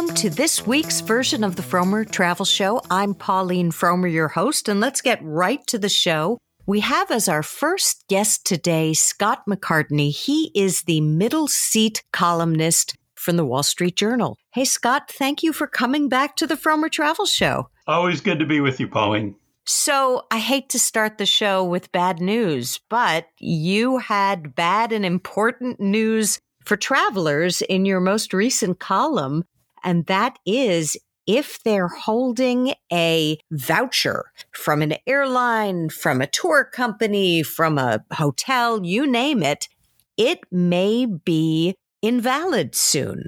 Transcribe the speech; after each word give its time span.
welcome 0.00 0.16
to 0.16 0.30
this 0.30 0.66
week's 0.66 1.02
version 1.02 1.44
of 1.44 1.56
the 1.56 1.62
Frommer 1.62 2.10
Travel 2.10 2.46
Show. 2.46 2.80
I'm 2.90 3.12
Pauline 3.12 3.70
Frommer, 3.70 4.10
your 4.10 4.28
host, 4.28 4.66
and 4.66 4.80
let's 4.80 5.02
get 5.02 5.22
right 5.22 5.60
to 5.66 5.78
the 5.78 5.90
show. 5.90 6.38
We 6.64 6.80
have 6.80 7.10
as 7.10 7.28
our 7.28 7.42
first 7.42 8.06
guest 8.08 8.46
today 8.46 8.94
Scott 8.94 9.42
McCartney. 9.46 10.10
He 10.10 10.52
is 10.54 10.84
the 10.84 11.02
middle 11.02 11.48
seat 11.48 12.02
columnist 12.14 12.94
from 13.14 13.36
the 13.36 13.44
Wall 13.44 13.62
Street 13.62 13.94
Journal. 13.94 14.38
Hey, 14.54 14.64
Scott, 14.64 15.10
thank 15.10 15.42
you 15.42 15.52
for 15.52 15.66
coming 15.66 16.08
back 16.08 16.34
to 16.36 16.46
the 16.46 16.54
Frommer 16.56 16.90
Travel 16.90 17.26
Show. 17.26 17.68
Always 17.86 18.22
good 18.22 18.38
to 18.38 18.46
be 18.46 18.60
with 18.60 18.80
you, 18.80 18.88
Pauline. 18.88 19.34
So, 19.66 20.22
I 20.30 20.38
hate 20.38 20.70
to 20.70 20.78
start 20.78 21.18
the 21.18 21.26
show 21.26 21.62
with 21.62 21.92
bad 21.92 22.22
news, 22.22 22.80
but 22.88 23.26
you 23.38 23.98
had 23.98 24.54
bad 24.54 24.92
and 24.92 25.04
important 25.04 25.78
news 25.78 26.38
for 26.64 26.78
travelers 26.78 27.60
in 27.60 27.84
your 27.84 28.00
most 28.00 28.32
recent 28.32 28.80
column, 28.80 29.44
and 29.84 30.06
that 30.06 30.38
is 30.46 30.96
if 31.26 31.62
they're 31.62 31.88
holding 31.88 32.74
a 32.92 33.38
voucher 33.52 34.32
from 34.52 34.82
an 34.82 34.94
airline, 35.06 35.88
from 35.88 36.20
a 36.20 36.26
tour 36.26 36.64
company, 36.64 37.42
from 37.42 37.78
a 37.78 38.04
hotel, 38.12 38.84
you 38.84 39.06
name 39.06 39.42
it, 39.42 39.68
it 40.16 40.40
may 40.50 41.06
be 41.06 41.76
invalid 42.02 42.74
soon. 42.74 43.26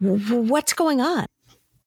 What's 0.00 0.72
going 0.72 1.00
on? 1.00 1.26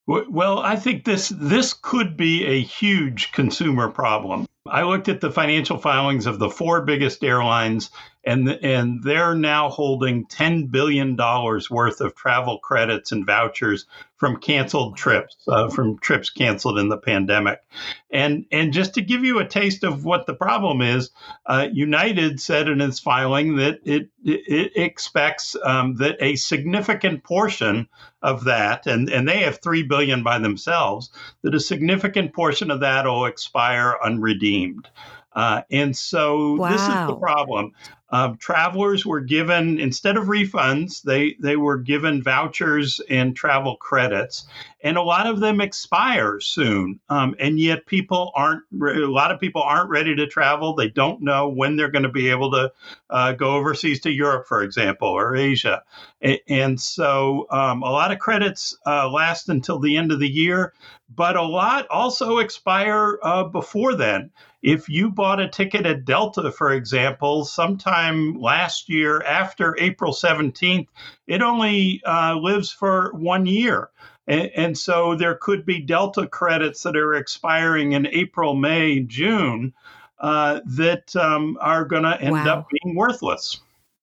Well, 0.07 0.59
I 0.59 0.75
think 0.75 1.03
this 1.03 1.29
this 1.35 1.73
could 1.73 2.15
be 2.15 2.45
a 2.45 2.61
huge 2.61 3.31
consumer 3.31 3.89
problem. 3.89 4.45
I 4.67 4.83
looked 4.83 5.09
at 5.09 5.19
the 5.19 5.31
financial 5.31 5.77
filings 5.77 6.27
of 6.27 6.37
the 6.37 6.49
four 6.49 6.83
biggest 6.83 7.23
airlines 7.23 7.89
and 8.25 8.49
and 8.49 9.03
they're 9.03 9.35
now 9.35 9.69
holding 9.69 10.25
10 10.25 10.67
billion 10.67 11.15
dollars 11.15 11.69
worth 11.69 12.01
of 12.01 12.15
travel 12.15 12.57
credits 12.59 13.11
and 13.11 13.25
vouchers 13.25 13.85
from 14.17 14.37
canceled 14.37 14.97
trips 14.97 15.37
uh, 15.47 15.69
from 15.69 15.99
trips 15.99 16.29
canceled 16.29 16.79
in 16.79 16.89
the 16.89 16.97
pandemic. 16.97 17.61
And 18.09 18.45
and 18.51 18.73
just 18.73 18.95
to 18.95 19.01
give 19.01 19.23
you 19.23 19.39
a 19.39 19.47
taste 19.47 19.83
of 19.83 20.05
what 20.05 20.25
the 20.25 20.33
problem 20.33 20.81
is 20.81 21.11
uh, 21.45 21.67
united 21.71 22.39
said 22.39 22.67
in 22.67 22.81
its 22.81 22.99
filing 22.99 23.57
that 23.57 23.79
it 23.85 24.09
it 24.23 24.71
expects 24.75 25.55
um, 25.63 25.95
that 25.95 26.17
a 26.19 26.35
significant 26.35 27.23
portion 27.23 27.87
of 28.21 28.45
that 28.45 28.87
and 28.87 29.09
and 29.09 29.27
they 29.27 29.41
have 29.41 29.61
3 29.61 29.83
billion 29.83 30.23
by 30.23 30.39
themselves 30.39 31.11
that 31.43 31.53
a 31.53 31.59
significant 31.59 32.33
portion 32.33 32.71
of 32.71 32.79
that 32.79 33.05
will 33.05 33.25
expire 33.25 33.97
unredeemed 34.03 34.89
uh, 35.35 35.61
and 35.69 35.95
so 35.95 36.55
wow. 36.55 36.71
this 36.71 36.81
is 36.81 37.07
the 37.07 37.17
problem. 37.19 37.73
Um, 38.11 38.37
travelers 38.37 39.05
were 39.05 39.19
given 39.19 39.79
instead 39.79 40.15
of 40.15 40.25
refunds, 40.25 41.01
they 41.01 41.35
they 41.39 41.57
were 41.57 41.77
given 41.77 42.23
vouchers 42.23 43.01
and 43.09 43.35
travel 43.35 43.75
credits, 43.77 44.45
and 44.81 44.95
a 44.95 45.01
lot 45.01 45.25
of 45.25 45.39
them 45.39 45.59
expire 45.59 46.39
soon. 46.39 46.99
Um, 47.09 47.35
and 47.39 47.59
yet, 47.59 47.87
people 47.87 48.31
aren't. 48.35 48.63
A 48.71 49.07
lot 49.07 49.31
of 49.31 49.39
people 49.39 49.63
aren't 49.63 49.89
ready 49.89 50.15
to 50.15 50.27
travel. 50.27 50.75
They 50.75 50.87
don't 50.87 51.23
know 51.23 51.49
when 51.49 51.75
they're 51.75 51.91
going 51.91 52.03
to 52.03 52.09
be 52.09 52.29
able 52.29 52.51
to 52.51 52.71
uh, 53.09 53.31
go 53.33 53.55
overseas 53.55 53.99
to 54.01 54.11
Europe, 54.11 54.47
for 54.47 54.61
example, 54.61 55.09
or 55.09 55.35
Asia. 55.35 55.83
And, 56.21 56.39
and 56.47 56.79
so, 56.79 57.47
um, 57.49 57.81
a 57.81 57.91
lot 57.91 58.11
of 58.11 58.19
credits 58.19 58.77
uh, 58.85 59.09
last 59.09 59.49
until 59.49 59.79
the 59.79 59.97
end 59.97 60.11
of 60.11 60.19
the 60.19 60.29
year, 60.29 60.73
but 61.13 61.35
a 61.35 61.43
lot 61.43 61.87
also 61.89 62.37
expire 62.37 63.19
uh, 63.23 63.43
before 63.43 63.95
then. 63.95 64.31
If 64.65 64.89
you 64.89 65.11
bought 65.11 65.39
a 65.39 65.47
ticket 65.47 65.85
at 65.85 66.05
Delta, 66.05 66.51
for 66.51 66.71
example, 66.71 67.45
sometime 67.45 68.41
last 68.41 68.89
year 68.89 69.21
after 69.21 69.77
April 69.79 70.11
17th, 70.11 70.87
it 71.27 71.43
only 71.43 72.01
uh, 72.03 72.33
lives 72.33 72.71
for 72.71 73.13
one 73.13 73.45
year. 73.45 73.91
And, 74.25 74.49
and, 74.55 74.75
so 74.75 75.13
there 75.13 75.35
could 75.35 75.67
be 75.67 75.81
Delta 75.81 76.25
credits 76.25 76.81
that 76.81 76.97
are 76.97 77.13
expiring 77.13 77.91
in 77.91 78.07
April, 78.07 78.55
May, 78.55 79.01
June 79.01 79.71
uh, 80.19 80.61
that 80.65 81.15
um, 81.15 81.59
are 81.61 81.85
going 81.85 82.01
to 82.01 82.19
end 82.19 82.31
wow. 82.31 82.47
up 82.47 82.67
being 82.71 82.95
worthless. 82.95 83.59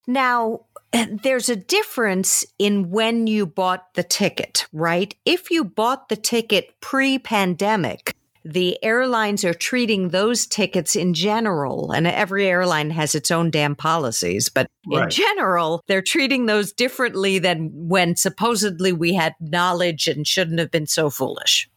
Now, 0.06 0.60
there's 1.08 1.48
a 1.48 1.56
difference 1.56 2.46
in 2.60 2.90
when 2.90 3.26
you 3.26 3.46
bought 3.46 3.94
the 3.94 4.04
ticket, 4.04 4.68
right? 4.72 5.12
If 5.24 5.50
you 5.50 5.64
bought 5.64 6.08
the 6.08 6.14
ticket 6.14 6.80
pre 6.80 7.18
pandemic, 7.18 8.14
the 8.44 8.82
airlines 8.82 9.44
are 9.44 9.54
treating 9.54 10.08
those 10.08 10.46
tickets 10.46 10.96
in 10.96 11.14
general, 11.14 11.92
and 11.92 12.06
every 12.06 12.46
airline 12.46 12.90
has 12.90 13.14
its 13.14 13.30
own 13.30 13.50
damn 13.50 13.74
policies, 13.74 14.48
but 14.48 14.66
right. 14.86 15.04
in 15.04 15.10
general, 15.10 15.82
they're 15.86 16.02
treating 16.02 16.46
those 16.46 16.72
differently 16.72 17.38
than 17.38 17.70
when 17.72 18.16
supposedly 18.16 18.92
we 18.92 19.14
had 19.14 19.34
knowledge 19.40 20.08
and 20.08 20.26
shouldn't 20.26 20.58
have 20.58 20.70
been 20.70 20.86
so 20.86 21.10
foolish. 21.10 21.68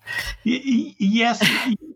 Y- 0.45 0.95
yes, 0.97 1.45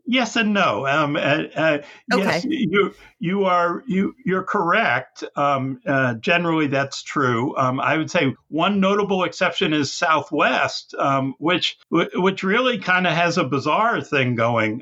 yes, 0.10 0.36
and 0.36 0.54
no. 0.54 0.88
Um, 0.88 1.16
uh, 1.16 1.20
uh, 1.56 1.78
okay. 2.14 2.24
Yes, 2.24 2.46
you 2.46 2.94
you 3.20 3.46
are 3.46 3.84
you 3.88 4.16
you're 4.26 4.44
correct. 4.44 5.24
Um, 5.36 5.82
uh, 5.86 6.16
generally, 6.16 6.68
that's 6.68 7.04
true. 7.04 7.56
Um, 7.58 7.80
I 7.80 7.98
would 7.98 8.10
say 8.10 8.36
one 8.50 8.80
notable 8.80 9.24
exception 9.24 9.74
is 9.74 9.94
Southwest, 9.94 10.96
um, 10.98 11.36
which 11.38 11.78
which 11.90 12.44
really 12.44 12.80
kind 12.80 13.08
of 13.08 13.14
has 13.14 13.38
a 13.38 13.44
bizarre 13.44 14.02
thing 14.02 14.36
going. 14.36 14.82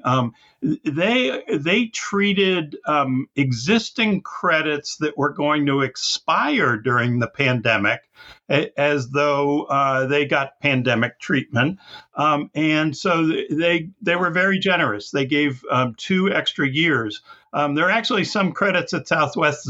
They 0.61 1.43
they 1.55 1.85
treated 1.87 2.77
um, 2.87 3.27
existing 3.35 4.21
credits 4.21 4.97
that 4.97 5.17
were 5.17 5.33
going 5.33 5.67
to 5.67 5.81
expire 5.81 6.77
during 6.77 7.19
the 7.19 7.27
pandemic 7.27 8.01
as 8.49 9.09
though 9.09 9.63
uh, 9.63 10.07
they 10.07 10.25
got 10.25 10.59
pandemic 10.59 11.19
treatment, 11.19 11.77
um, 12.15 12.49
and 12.55 12.97
so 12.97 13.27
they 13.27 13.89
they 14.01 14.15
were 14.15 14.31
very 14.31 14.57
generous. 14.57 15.11
They 15.11 15.25
gave 15.25 15.63
um, 15.69 15.93
two 15.95 16.33
extra 16.33 16.67
years 16.67 17.21
um, 17.57 17.73
there 17.73 17.87
are 17.87 17.91
actually 17.91 18.23
some 18.23 18.51
credits 18.51 18.93
at 18.93 19.07
Southwest 19.07 19.67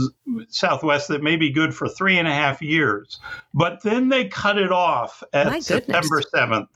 Southwest 0.49 1.07
that 1.07 1.23
may 1.23 1.37
be 1.37 1.49
good 1.49 1.73
for 1.73 1.87
three 1.87 2.19
and 2.19 2.27
a 2.27 2.33
half 2.33 2.61
years, 2.61 3.17
but 3.53 3.81
then 3.81 4.09
they 4.09 4.27
cut 4.27 4.57
it 4.57 4.73
off 4.73 5.23
at 5.31 5.63
September 5.63 6.21
seventh. 6.21 6.67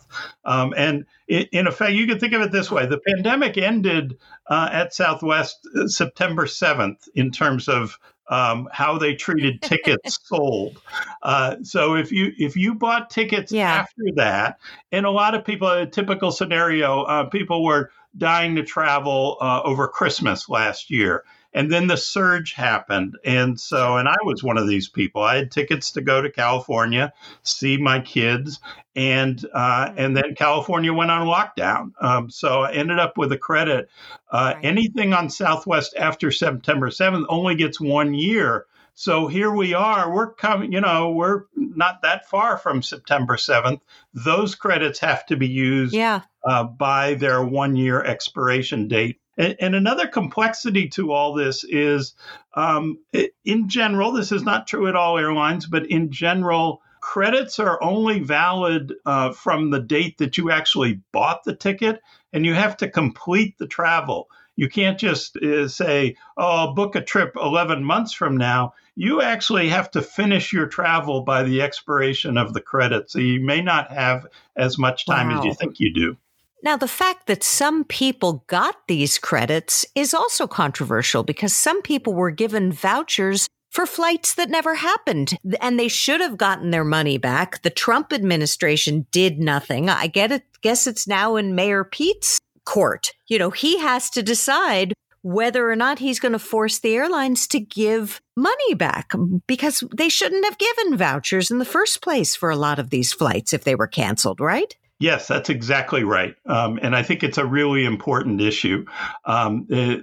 Um, 0.45 0.73
and 0.77 1.05
it, 1.27 1.49
in 1.51 1.67
effect, 1.67 1.91
you 1.91 2.07
can 2.07 2.17
think 2.17 2.31
of 2.31 2.41
it 2.41 2.53
this 2.53 2.71
way: 2.71 2.85
the 2.85 3.01
pandemic 3.13 3.57
ended 3.57 4.19
uh, 4.47 4.69
at 4.71 4.93
Southwest 4.93 5.67
uh, 5.75 5.89
September 5.89 6.47
seventh 6.47 7.09
in 7.13 7.29
terms 7.29 7.67
of 7.67 7.99
um, 8.31 8.67
how 8.71 8.97
they 8.97 9.13
treated 9.13 9.61
tickets 9.61 10.19
sold. 10.23 10.81
Uh, 11.21 11.57
so 11.61 11.95
if 11.95 12.11
you 12.11 12.33
if 12.39 12.55
you 12.55 12.73
bought 12.73 13.11
tickets 13.11 13.51
yeah. 13.51 13.71
after 13.71 14.03
that, 14.15 14.57
and 14.91 15.05
a 15.05 15.11
lot 15.11 15.35
of 15.35 15.45
people, 15.45 15.67
a 15.67 15.85
typical 15.85 16.31
scenario, 16.31 17.03
uh, 17.03 17.25
people 17.25 17.63
were 17.63 17.91
dying 18.17 18.55
to 18.55 18.63
travel 18.63 19.37
uh, 19.41 19.61
over 19.63 19.87
Christmas 19.87 20.49
last 20.49 20.89
year. 20.89 21.23
And 21.53 21.71
then 21.71 21.87
the 21.87 21.97
surge 21.97 22.53
happened. 22.53 23.17
And 23.25 23.59
so, 23.59 23.97
and 23.97 24.07
I 24.07 24.15
was 24.23 24.43
one 24.43 24.57
of 24.57 24.67
these 24.67 24.87
people. 24.87 25.21
I 25.21 25.35
had 25.35 25.51
tickets 25.51 25.91
to 25.91 26.01
go 26.01 26.21
to 26.21 26.31
California, 26.31 27.13
see 27.43 27.77
my 27.77 27.99
kids, 27.99 28.59
and 28.95 29.43
uh, 29.53 29.87
mm-hmm. 29.87 29.99
and 29.99 30.17
then 30.17 30.35
California 30.35 30.93
went 30.93 31.11
on 31.11 31.27
lockdown. 31.27 31.91
Um, 32.01 32.29
so 32.29 32.61
I 32.61 32.73
ended 32.73 32.99
up 32.99 33.17
with 33.17 33.31
a 33.31 33.37
credit. 33.37 33.89
Uh, 34.31 34.53
right. 34.55 34.65
Anything 34.65 35.13
on 35.13 35.29
Southwest 35.29 35.95
after 35.97 36.31
September 36.31 36.89
7th 36.89 37.25
only 37.29 37.55
gets 37.55 37.79
one 37.79 38.13
year. 38.13 38.65
So 38.93 39.27
here 39.27 39.51
we 39.51 39.73
are. 39.73 40.13
We're 40.13 40.33
coming, 40.33 40.73
you 40.73 40.81
know, 40.81 41.11
we're 41.11 41.45
not 41.55 42.01
that 42.01 42.29
far 42.29 42.57
from 42.57 42.83
September 42.83 43.35
7th. 43.35 43.79
Those 44.13 44.55
credits 44.55 44.99
have 44.99 45.25
to 45.27 45.37
be 45.37 45.47
used 45.47 45.93
yeah. 45.93 46.21
uh, 46.45 46.65
by 46.65 47.15
their 47.15 47.43
one 47.43 47.75
year 47.75 48.03
expiration 48.03 48.87
date. 48.87 49.20
And, 49.41 49.55
and, 49.59 49.75
another 49.75 50.07
complexity 50.07 50.87
to 50.89 51.11
all 51.11 51.33
this 51.33 51.63
is 51.63 52.13
um, 52.53 52.99
in 53.43 53.69
general, 53.69 54.11
this 54.11 54.31
is 54.31 54.43
not 54.43 54.67
true 54.67 54.87
at 54.87 54.95
all 54.95 55.17
airlines, 55.17 55.65
but 55.65 55.87
in 55.87 56.11
general, 56.11 56.83
credits 57.01 57.57
are 57.57 57.81
only 57.81 58.19
valid 58.19 58.93
uh, 59.03 59.31
from 59.31 59.71
the 59.71 59.79
date 59.79 60.19
that 60.19 60.37
you 60.37 60.51
actually 60.51 61.01
bought 61.11 61.43
the 61.43 61.55
ticket 61.55 61.99
and 62.31 62.45
you 62.45 62.53
have 62.53 62.77
to 62.77 62.87
complete 62.87 63.57
the 63.57 63.65
travel. 63.65 64.29
You 64.55 64.69
can't 64.69 64.99
just 64.99 65.35
uh, 65.37 65.67
say, 65.67 66.17
oh, 66.37 66.45
I'll 66.45 66.73
book 66.73 66.95
a 66.95 67.01
trip 67.01 67.35
11 67.35 67.83
months 67.83 68.13
from 68.13 68.37
now. 68.37 68.75
You 68.95 69.23
actually 69.23 69.69
have 69.69 69.89
to 69.91 70.03
finish 70.03 70.53
your 70.53 70.67
travel 70.67 71.21
by 71.21 71.41
the 71.41 71.63
expiration 71.63 72.37
of 72.37 72.53
the 72.53 72.61
credit. 72.61 73.09
So 73.09 73.17
you 73.17 73.41
may 73.41 73.61
not 73.61 73.91
have 73.91 74.27
as 74.55 74.77
much 74.77 75.07
time 75.07 75.29
wow. 75.29 75.39
as 75.39 75.45
you 75.45 75.53
think 75.55 75.79
you 75.79 75.93
do. 75.93 76.17
Now, 76.63 76.77
the 76.77 76.87
fact 76.87 77.27
that 77.27 77.43
some 77.43 77.83
people 77.83 78.43
got 78.47 78.75
these 78.87 79.17
credits 79.17 79.85
is 79.95 80.13
also 80.13 80.45
controversial 80.47 81.23
because 81.23 81.55
some 81.55 81.81
people 81.81 82.13
were 82.13 82.31
given 82.31 82.71
vouchers 82.71 83.47
for 83.71 83.85
flights 83.85 84.35
that 84.35 84.49
never 84.49 84.75
happened 84.75 85.37
and 85.59 85.79
they 85.79 85.87
should 85.87 86.21
have 86.21 86.37
gotten 86.37 86.71
their 86.71 86.83
money 86.83 87.17
back. 87.17 87.61
The 87.63 87.69
Trump 87.69 88.13
administration 88.13 89.07
did 89.11 89.39
nothing. 89.39 89.89
I 89.89 90.07
get 90.07 90.31
it. 90.31 90.43
Guess 90.61 90.87
it's 90.87 91.07
now 91.07 91.35
in 91.35 91.55
Mayor 91.55 91.83
Pete's 91.83 92.39
court. 92.65 93.13
You 93.27 93.39
know, 93.39 93.49
he 93.49 93.79
has 93.79 94.09
to 94.11 94.21
decide 94.21 94.93
whether 95.23 95.69
or 95.69 95.75
not 95.75 95.99
he's 95.99 96.19
going 96.19 96.31
to 96.31 96.39
force 96.39 96.79
the 96.79 96.95
airlines 96.95 97.47
to 97.47 97.59
give 97.59 98.21
money 98.35 98.73
back 98.73 99.11
because 99.47 99.83
they 99.95 100.09
shouldn't 100.09 100.45
have 100.45 100.57
given 100.57 100.97
vouchers 100.97 101.51
in 101.51 101.59
the 101.59 101.65
first 101.65 102.01
place 102.01 102.35
for 102.35 102.49
a 102.49 102.55
lot 102.55 102.79
of 102.79 102.89
these 102.89 103.13
flights 103.13 103.53
if 103.53 103.63
they 103.63 103.75
were 103.75 103.87
canceled, 103.87 104.39
right? 104.39 104.75
Yes, 105.01 105.27
that's 105.27 105.49
exactly 105.49 106.03
right. 106.03 106.35
Um, 106.45 106.79
and 106.81 106.95
I 106.95 107.01
think 107.01 107.23
it's 107.23 107.39
a 107.39 107.45
really 107.45 107.85
important 107.85 108.39
issue. 108.39 108.85
Um, 109.25 109.65
the, 109.67 110.01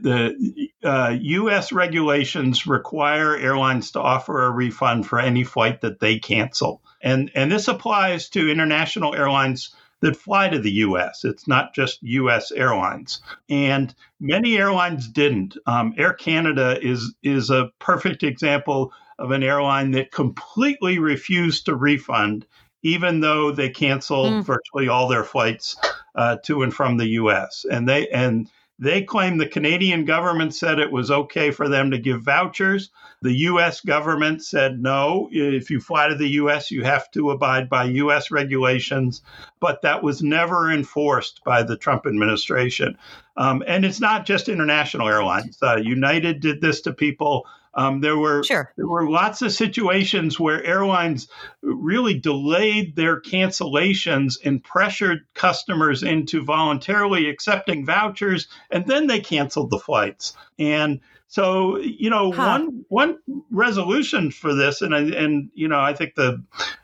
the 0.83 0.89
uh, 0.89 1.17
U.S. 1.21 1.71
regulations 1.71 2.67
require 2.67 3.37
airlines 3.37 3.93
to 3.93 4.01
offer 4.01 4.45
a 4.45 4.51
refund 4.51 5.07
for 5.07 5.21
any 5.21 5.45
flight 5.45 5.83
that 5.83 6.01
they 6.01 6.19
cancel. 6.19 6.83
And, 7.01 7.31
and 7.37 7.51
this 7.51 7.69
applies 7.69 8.29
to 8.31 8.51
international 8.51 9.15
airlines 9.15 9.73
that 10.01 10.17
fly 10.17 10.49
to 10.49 10.59
the 10.59 10.73
U.S. 10.73 11.25
It's 11.25 11.47
not 11.47 11.75
just 11.75 12.03
U.S. 12.03 12.51
airlines, 12.51 13.21
and 13.49 13.95
many 14.19 14.59
airlines 14.59 15.09
didn't. 15.09 15.57
Um, 15.67 15.95
Air 15.97 16.13
Canada 16.13 16.79
is 16.81 17.15
is 17.23 17.51
a 17.51 17.71
perfect 17.79 18.23
example 18.23 18.93
of 19.19 19.33
an 19.33 19.43
airline 19.43 19.91
that 19.93 20.13
completely 20.13 20.99
refused 21.01 21.67
to 21.67 21.75
refund 21.75 22.47
even 22.83 23.21
though 23.21 23.51
they 23.51 23.71
canceled 23.71 24.33
mm. 24.33 24.45
virtually 24.45 24.89
all 24.89 25.09
their 25.09 25.25
flights 25.25 25.77
uh, 26.15 26.37
to 26.45 26.63
and 26.63 26.75
from 26.75 26.97
the 26.97 27.07
U.S. 27.07 27.65
and 27.71 27.89
they 27.89 28.09
and 28.09 28.49
they 28.81 29.03
claim 29.03 29.37
the 29.37 29.47
Canadian 29.47 30.05
government 30.05 30.55
said 30.55 30.79
it 30.79 30.93
was 30.93 31.11
okay 31.11 31.51
for 31.51 31.69
them 31.69 31.91
to 31.91 31.99
give 31.99 32.23
vouchers. 32.23 32.91
The 33.23 33.33
U.S. 33.33 33.81
government 33.81 34.45
said 34.45 34.81
no. 34.81 35.29
If 35.33 35.69
you 35.69 35.81
fly 35.81 36.09
to 36.09 36.15
the 36.15 36.29
U.S., 36.29 36.71
you 36.71 36.85
have 36.85 37.11
to 37.11 37.33
abide 37.33 37.69
by 37.69 37.85
U.S. 37.85 38.31
regulations. 38.31 39.23
But 39.59 39.83
that 39.83 40.05
was 40.05 40.23
never 40.23 40.71
enforced 40.71 41.43
by 41.45 41.65
the 41.65 41.77
Trump 41.77 42.07
administration. 42.07 42.97
Um, 43.37 43.65
and 43.67 43.85
it's 43.85 44.01
not 44.01 44.27
just 44.27 44.49
international 44.49 45.09
airlines. 45.09 45.59
Uh, 45.61 45.77
United 45.77 46.39
did 46.39 46.61
this 46.61 46.81
to 46.83 46.93
people 46.93 47.47
um, 47.75 48.01
there 48.01 48.17
were 48.17 48.43
sure. 48.45 48.73
there 48.77 48.87
were 48.87 49.09
lots 49.09 49.43
of 49.43 49.53
situations 49.53 50.39
where 50.39 50.65
airlines 50.65 51.29
really 51.63 52.19
delayed 52.19 52.97
their 52.97 53.21
cancellations 53.21 54.35
and 54.45 54.63
pressured 54.63 55.21
customers 55.35 56.03
into 56.03 56.45
voluntarily 56.45 57.29
accepting 57.29 57.87
vouchers, 57.87 58.49
and 58.71 58.87
then 58.87 59.07
they 59.07 59.21
canceled 59.21 59.71
the 59.71 59.79
flights. 59.79 60.35
And 60.59 61.01
so, 61.29 61.79
you 61.79 62.11
know, 62.11 62.33
huh. 62.33 62.59
one 62.59 62.85
one 62.89 63.19
resolution 63.51 64.31
for 64.31 64.55
this, 64.55 64.83
and 64.83 64.95
and 64.95 65.51
you 65.55 65.69
know, 65.69 65.81
I 65.81 65.93
think 65.93 66.15
the 66.15 66.43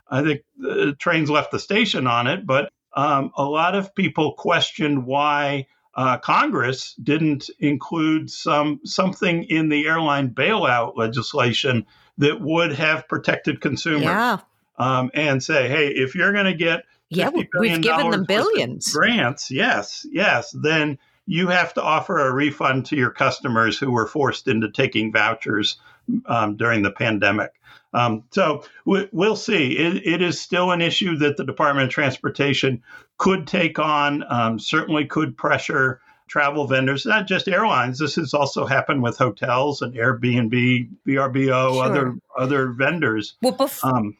I 0.09 0.23
think 0.23 0.43
the 0.59 0.95
trains 0.99 1.31
left 1.31 1.51
the 1.51 1.59
station 1.59 2.07
on 2.07 2.27
it, 2.27 2.47
but 2.47 2.71
um, 2.95 3.33
a 3.37 3.45
lot 3.45 3.75
of 3.75 3.95
people 3.95 4.35
questioned 4.35 5.07
why 5.07 5.67
uh, 5.97 6.19
Congress 6.19 6.95
didn't 7.03 7.51
include 7.61 8.31
some 8.31 8.81
something 8.85 9.45
in 9.45 9.69
the 9.69 9.87
airline 9.87 10.31
bailout 10.31 10.97
legislation 10.97 11.87
that 12.19 12.41
would 12.41 12.73
have 12.73 13.09
protected 13.09 13.61
consumers. 13.61 14.03
Yeah. 14.03 14.39
Um, 14.77 15.13
and 15.15 15.41
say, 15.41 15.69
hey, 15.69 15.89
if 15.89 16.17
you're 16.17 16.33
going 16.33 16.47
to 16.47 16.55
get 16.55 16.83
yeah, 17.09 17.29
we've 17.29 17.81
given 17.81 18.11
them 18.11 18.25
billions 18.25 18.93
grants, 18.93 19.51
yes, 19.51 20.05
yes, 20.11 20.51
then 20.51 20.99
you 21.27 21.49
have 21.49 21.75
to 21.75 21.83
offer 21.83 22.19
a 22.19 22.33
refund 22.33 22.87
to 22.87 22.97
your 22.97 23.11
customers 23.11 23.79
who 23.79 23.91
were 23.91 24.07
forced 24.07 24.49
into 24.49 24.71
taking 24.71 25.13
vouchers 25.13 25.79
um, 26.27 26.57
during 26.57 26.83
the 26.83 26.91
pandemic. 26.91 27.53
Um, 27.95 28.25
so 28.31 28.65
we, 28.85 29.09
will 29.13 29.37
see. 29.37 29.79
It, 29.79 30.07
it 30.07 30.21
is 30.21 30.41
still 30.41 30.73
an 30.73 30.81
issue 30.81 31.17
that 31.19 31.37
the 31.37 31.45
Department 31.45 31.87
of 31.87 31.91
Transportation 31.91 32.83
could 33.19 33.47
take 33.47 33.79
on, 33.79 34.25
um, 34.29 34.59
certainly 34.59 35.07
could 35.07 35.37
pressure 35.37 36.01
travel 36.27 36.67
vendors, 36.67 37.07
not 37.07 37.27
just 37.27 37.49
airlines. 37.49 37.99
This 37.99 38.17
has 38.17 38.35
also 38.35 38.67
happened 38.67 39.03
with 39.03 39.17
hotels 39.17 39.83
and 39.83 39.95
Airbnb, 39.95 40.89
VRBO, 41.07 41.75
sure. 41.75 41.85
other 41.85 42.15
other 42.37 42.69
vendors. 42.73 43.37
Well, 43.43 43.55
bef- 43.55 43.85
um, 43.85 44.17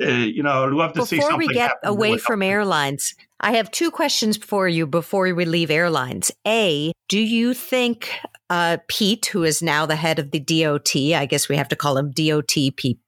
uh, 0.00 0.06
you 0.06 0.42
know, 0.42 0.64
I'd 0.64 0.72
love 0.72 0.92
to 0.92 1.00
before 1.00 1.06
see 1.06 1.20
something. 1.20 1.38
Before 1.38 1.48
we 1.48 1.54
get 1.54 1.72
away 1.82 2.18
from 2.18 2.42
airlines, 2.42 3.14
I 3.40 3.52
have 3.52 3.70
two 3.70 3.90
questions 3.90 4.36
for 4.36 4.68
you 4.68 4.86
before 4.86 5.32
we 5.34 5.44
leave 5.44 5.70
airlines. 5.70 6.30
A, 6.46 6.92
do 7.08 7.18
you 7.18 7.54
think 7.54 8.10
uh, 8.50 8.78
Pete, 8.88 9.26
who 9.26 9.44
is 9.44 9.62
now 9.62 9.86
the 9.86 9.96
head 9.96 10.18
of 10.18 10.30
the 10.30 10.40
DOT, 10.40 10.94
I 11.14 11.26
guess 11.26 11.48
we 11.48 11.56
have 11.56 11.68
to 11.68 11.76
call 11.76 11.96
him 11.96 12.12
DOT 12.12 12.54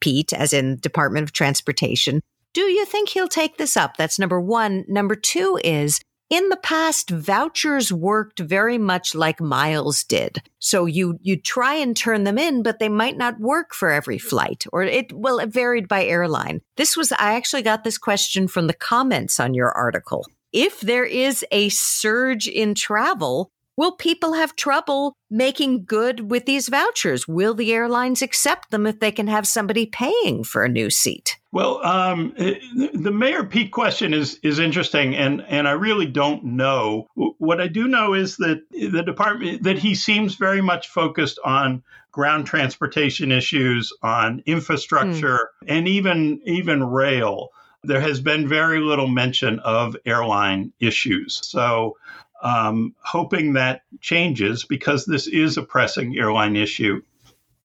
Pete, 0.00 0.32
as 0.32 0.52
in 0.52 0.76
Department 0.76 1.24
of 1.24 1.32
Transportation, 1.32 2.20
do 2.52 2.62
you 2.62 2.84
think 2.84 3.10
he'll 3.10 3.28
take 3.28 3.58
this 3.58 3.76
up? 3.76 3.96
That's 3.96 4.18
number 4.18 4.40
one. 4.40 4.84
Number 4.88 5.14
two 5.14 5.60
is 5.62 6.00
in 6.30 6.48
the 6.48 6.56
past, 6.56 7.10
vouchers 7.10 7.92
worked 7.92 8.38
very 8.38 8.78
much 8.78 9.14
like 9.14 9.40
miles 9.40 10.04
did. 10.04 10.42
So 10.60 10.86
you, 10.86 11.18
you 11.22 11.36
try 11.36 11.74
and 11.74 11.96
turn 11.96 12.24
them 12.24 12.38
in, 12.38 12.62
but 12.62 12.78
they 12.78 12.88
might 12.88 13.16
not 13.16 13.40
work 13.40 13.74
for 13.74 13.90
every 13.90 14.18
flight 14.18 14.64
or 14.72 14.82
it, 14.82 15.12
well, 15.12 15.38
it 15.38 15.48
varied 15.48 15.88
by 15.88 16.04
airline. 16.04 16.60
This 16.76 16.96
was, 16.96 17.12
I 17.12 17.34
actually 17.34 17.62
got 17.62 17.82
this 17.82 17.98
question 17.98 18.46
from 18.46 18.68
the 18.68 18.74
comments 18.74 19.40
on 19.40 19.54
your 19.54 19.72
article. 19.72 20.24
If 20.52 20.80
there 20.80 21.04
is 21.04 21.44
a 21.50 21.68
surge 21.68 22.46
in 22.48 22.74
travel, 22.74 23.50
Will 23.80 23.92
people 23.92 24.34
have 24.34 24.56
trouble 24.56 25.16
making 25.30 25.86
good 25.86 26.30
with 26.30 26.44
these 26.44 26.68
vouchers? 26.68 27.26
Will 27.26 27.54
the 27.54 27.72
airlines 27.72 28.20
accept 28.20 28.70
them 28.70 28.86
if 28.86 29.00
they 29.00 29.10
can 29.10 29.26
have 29.26 29.46
somebody 29.46 29.86
paying 29.86 30.44
for 30.44 30.62
a 30.62 30.68
new 30.68 30.90
seat? 30.90 31.38
Well, 31.50 31.82
um, 31.82 32.34
the 32.36 33.10
Mayor 33.10 33.42
Pete 33.42 33.72
question 33.72 34.12
is 34.12 34.38
is 34.42 34.58
interesting, 34.58 35.16
and 35.16 35.40
and 35.48 35.66
I 35.66 35.70
really 35.70 36.04
don't 36.04 36.44
know. 36.44 37.06
What 37.14 37.62
I 37.62 37.68
do 37.68 37.88
know 37.88 38.12
is 38.12 38.36
that 38.36 38.60
the 38.70 39.02
department 39.02 39.62
that 39.62 39.78
he 39.78 39.94
seems 39.94 40.34
very 40.34 40.60
much 40.60 40.88
focused 40.88 41.38
on 41.42 41.82
ground 42.12 42.46
transportation 42.46 43.32
issues, 43.32 43.94
on 44.02 44.42
infrastructure, 44.44 45.48
mm. 45.64 45.74
and 45.74 45.88
even 45.88 46.42
even 46.44 46.84
rail. 46.84 47.48
There 47.82 48.02
has 48.02 48.20
been 48.20 48.46
very 48.46 48.80
little 48.80 49.08
mention 49.08 49.58
of 49.60 49.96
airline 50.04 50.70
issues. 50.80 51.40
So 51.42 51.96
um, 52.42 52.94
hoping 53.02 53.54
that 53.54 53.82
changes 54.00 54.64
because 54.64 55.04
this 55.04 55.26
is 55.26 55.56
a 55.56 55.62
pressing 55.62 56.16
airline 56.16 56.56
issue. 56.56 57.02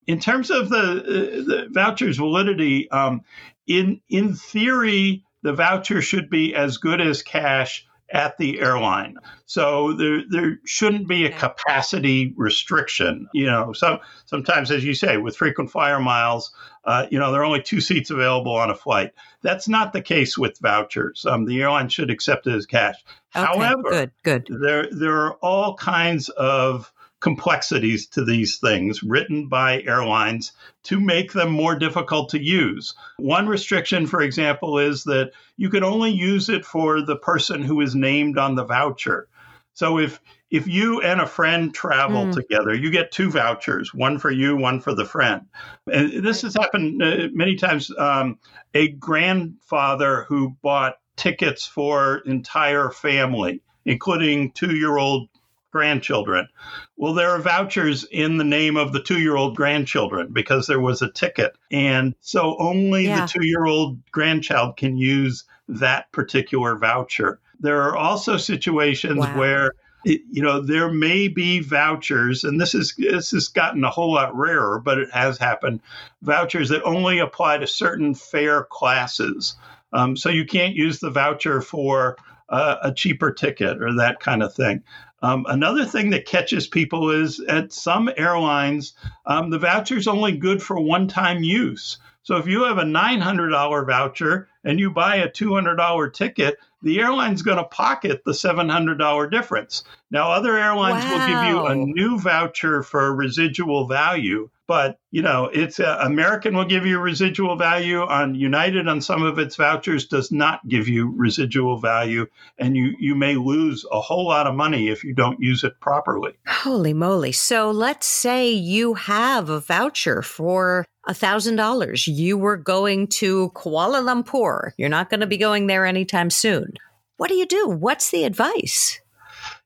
In 0.07 0.19
terms 0.19 0.51
of 0.51 0.69
the, 0.69 0.77
uh, 0.77 1.03
the 1.03 1.67
voucher's 1.71 2.17
validity, 2.17 2.89
um, 2.91 3.21
in 3.67 4.01
in 4.09 4.35
theory, 4.35 5.23
the 5.41 5.53
voucher 5.53 6.01
should 6.01 6.29
be 6.29 6.53
as 6.53 6.77
good 6.77 7.01
as 7.01 7.23
cash 7.23 7.85
at 8.11 8.37
the 8.37 8.59
airline. 8.59 9.17
So 9.45 9.93
there 9.93 10.21
there 10.29 10.59
shouldn't 10.65 11.07
be 11.07 11.25
a 11.25 11.31
capacity 11.31 12.33
restriction. 12.35 13.27
You 13.33 13.47
know, 13.47 13.73
some 13.73 13.99
sometimes, 14.25 14.71
as 14.71 14.83
you 14.83 14.93
say, 14.93 15.17
with 15.17 15.37
frequent 15.37 15.71
flyer 15.71 15.99
miles, 15.99 16.53
uh, 16.83 17.07
you 17.09 17.19
know, 17.19 17.31
there 17.31 17.41
are 17.41 17.45
only 17.45 17.61
two 17.61 17.81
seats 17.81 18.09
available 18.09 18.55
on 18.55 18.69
a 18.69 18.75
flight. 18.75 19.11
That's 19.41 19.67
not 19.67 19.93
the 19.93 20.01
case 20.01 20.37
with 20.37 20.59
vouchers. 20.59 21.25
Um, 21.25 21.45
the 21.45 21.61
airline 21.61 21.89
should 21.89 22.09
accept 22.09 22.47
it 22.47 22.53
as 22.53 22.65
cash. 22.65 22.95
Okay, 23.35 23.45
However, 23.45 23.89
good, 23.89 24.11
good. 24.23 24.47
There 24.49 24.87
there 24.91 25.15
are 25.25 25.33
all 25.41 25.75
kinds 25.75 26.29
of 26.29 26.91
complexities 27.25 28.05
to 28.05 28.23
these 28.23 28.59
things 28.59 29.01
written 29.01 29.47
by 29.47 29.81
airlines 29.81 30.51
to 30.83 30.99
make 30.99 31.33
them 31.33 31.49
more 31.49 31.75
difficult 31.75 32.29
to 32.29 32.39
use. 32.39 32.93
One 33.17 33.47
restriction, 33.47 34.05
for 34.05 34.21
example, 34.21 34.77
is 34.77 35.05
that 35.05 35.31
you 35.57 35.71
can 35.71 35.83
only 35.83 36.11
use 36.11 36.49
it 36.49 36.63
for 36.63 37.01
the 37.01 37.15
person 37.15 37.63
who 37.63 37.81
is 37.81 37.95
named 37.95 38.37
on 38.37 38.53
the 38.53 38.63
voucher. 38.63 39.27
So 39.73 39.97
if 39.97 40.21
if 40.51 40.67
you 40.67 41.01
and 41.01 41.19
a 41.19 41.25
friend 41.25 41.73
travel 41.73 42.25
mm. 42.27 42.33
together, 42.35 42.75
you 42.75 42.91
get 42.91 43.11
two 43.11 43.31
vouchers, 43.31 43.91
one 43.91 44.19
for 44.19 44.29
you, 44.29 44.55
one 44.55 44.79
for 44.79 44.93
the 44.93 45.03
friend. 45.03 45.47
And 45.91 46.23
this 46.23 46.43
has 46.43 46.53
happened 46.53 47.01
uh, 47.01 47.29
many 47.33 47.55
times. 47.55 47.91
Um, 47.97 48.37
a 48.75 48.89
grandfather 48.89 50.25
who 50.29 50.55
bought 50.61 50.97
tickets 51.15 51.65
for 51.65 52.19
entire 52.27 52.91
family, 52.91 53.63
including 53.83 54.51
two 54.51 54.75
year 54.75 54.97
old 54.97 55.27
grandchildren. 55.75 56.47
Well, 56.95 57.13
there 57.13 57.31
are 57.31 57.39
vouchers 57.39 58.05
in 58.05 58.37
the 58.37 58.45
name 58.45 58.77
of 58.77 58.93
the 58.93 59.03
two 59.03 59.19
year 59.19 59.35
old 59.35 59.57
grandchildren 59.57 60.29
because 60.31 60.67
there 60.67 60.79
was 60.79 61.01
a 61.01 61.11
ticket. 61.11 61.57
And 61.69 62.15
so 62.21 62.55
only 62.59 63.07
yeah. 63.07 63.25
the 63.25 63.27
two 63.27 63.45
year 63.45 63.65
old 63.65 63.99
grandchild 64.09 64.77
can 64.77 64.95
use 64.95 65.43
that 65.67 66.09
particular 66.13 66.77
voucher. 66.77 67.41
There 67.59 67.81
are 67.81 67.97
also 67.97 68.37
situations 68.37 69.19
wow. 69.19 69.37
where 69.37 69.71
you 70.05 70.41
know 70.41 70.61
there 70.61 70.89
may 70.89 71.27
be 71.27 71.59
vouchers 71.59 72.45
and 72.45 72.61
this 72.61 72.73
is 72.73 72.95
this 72.97 73.31
has 73.31 73.49
gotten 73.49 73.83
a 73.83 73.89
whole 73.89 74.13
lot 74.13 74.35
rarer 74.35 74.79
but 74.79 74.99
it 74.99 75.09
has 75.11 75.39
happened 75.39 75.81
vouchers 76.21 76.69
that 76.69 76.83
only 76.83 77.17
apply 77.17 77.57
to 77.57 77.65
certain 77.65 78.13
fare 78.13 78.65
classes 78.65 79.55
um, 79.93 80.15
so 80.15 80.29
you 80.29 80.45
can't 80.45 80.75
use 80.75 80.99
the 80.99 81.09
voucher 81.09 81.59
for 81.59 82.17
uh, 82.49 82.75
a 82.83 82.93
cheaper 82.93 83.31
ticket 83.31 83.81
or 83.81 83.95
that 83.95 84.19
kind 84.19 84.43
of 84.43 84.53
thing 84.53 84.83
um, 85.25 85.47
another 85.49 85.85
thing 85.85 86.11
that 86.11 86.27
catches 86.27 86.67
people 86.67 87.09
is 87.09 87.39
at 87.39 87.73
some 87.73 88.11
airlines, 88.15 88.93
um, 89.25 89.49
the 89.49 89.57
voucher 89.57 89.97
is 89.97 90.07
only 90.07 90.37
good 90.37 90.61
for 90.61 90.79
one 90.79 91.07
time 91.07 91.41
use. 91.41 91.97
So 92.21 92.37
if 92.37 92.45
you 92.45 92.63
have 92.65 92.77
a 92.77 92.83
$900 92.83 93.87
voucher 93.87 94.47
and 94.63 94.79
you 94.79 94.91
buy 94.91 95.15
a 95.15 95.29
$200 95.29 96.13
ticket, 96.13 96.59
the 96.83 96.99
airline's 96.99 97.41
going 97.41 97.57
to 97.57 97.63
pocket 97.63 98.23
the 98.23 98.33
$700 98.33 99.31
difference. 99.31 99.83
Now, 100.11 100.31
other 100.31 100.57
airlines 100.57 101.03
wow. 101.03 101.11
will 101.11 101.27
give 101.27 101.49
you 101.49 101.65
a 101.65 101.75
new 101.75 102.19
voucher 102.19 102.83
for 102.83 103.13
residual 103.15 103.87
value, 103.87 104.49
but 104.67 104.99
you 105.11 105.21
know, 105.21 105.45
it's 105.45 105.79
uh, 105.79 105.97
American 106.01 106.55
will 106.55 106.65
give 106.65 106.85
you 106.85 106.99
residual 106.99 107.55
value 107.55 108.01
on 108.01 108.35
United 108.35 108.87
on 108.87 109.01
some 109.01 109.23
of 109.23 109.39
its 109.39 109.55
vouchers 109.55 110.07
does 110.07 110.31
not 110.31 110.67
give 110.67 110.87
you 110.87 111.13
residual 111.15 111.79
value, 111.79 112.27
and 112.57 112.75
you 112.75 112.95
you 112.99 113.15
may 113.15 113.35
lose 113.35 113.85
a 113.91 113.99
whole 113.99 114.27
lot 114.27 114.47
of 114.47 114.55
money 114.55 114.89
if 114.89 115.03
you 115.03 115.13
don't 115.13 115.39
use 115.39 115.63
it 115.63 115.79
properly. 115.79 116.33
Holy 116.47 116.93
moly! 116.93 117.31
So 117.31 117.71
let's 117.71 118.07
say 118.07 118.51
you 118.51 118.93
have 118.93 119.49
a 119.49 119.59
voucher 119.59 120.21
for 120.21 120.85
$1,000. 121.07 122.07
You 122.07 122.37
were 122.37 122.57
going 122.57 123.07
to 123.07 123.51
Kuala 123.51 124.01
Lumpur. 124.01 124.71
You're 124.77 124.89
not 124.89 125.09
going 125.09 125.19
to 125.19 125.27
be 125.27 125.37
going 125.37 125.67
there 125.67 125.85
anytime 125.85 126.29
soon. 126.29 126.73
What 127.17 127.29
do 127.29 127.35
you 127.35 127.45
do? 127.45 127.67
What's 127.67 128.09
the 128.11 128.23
advice? 128.23 128.99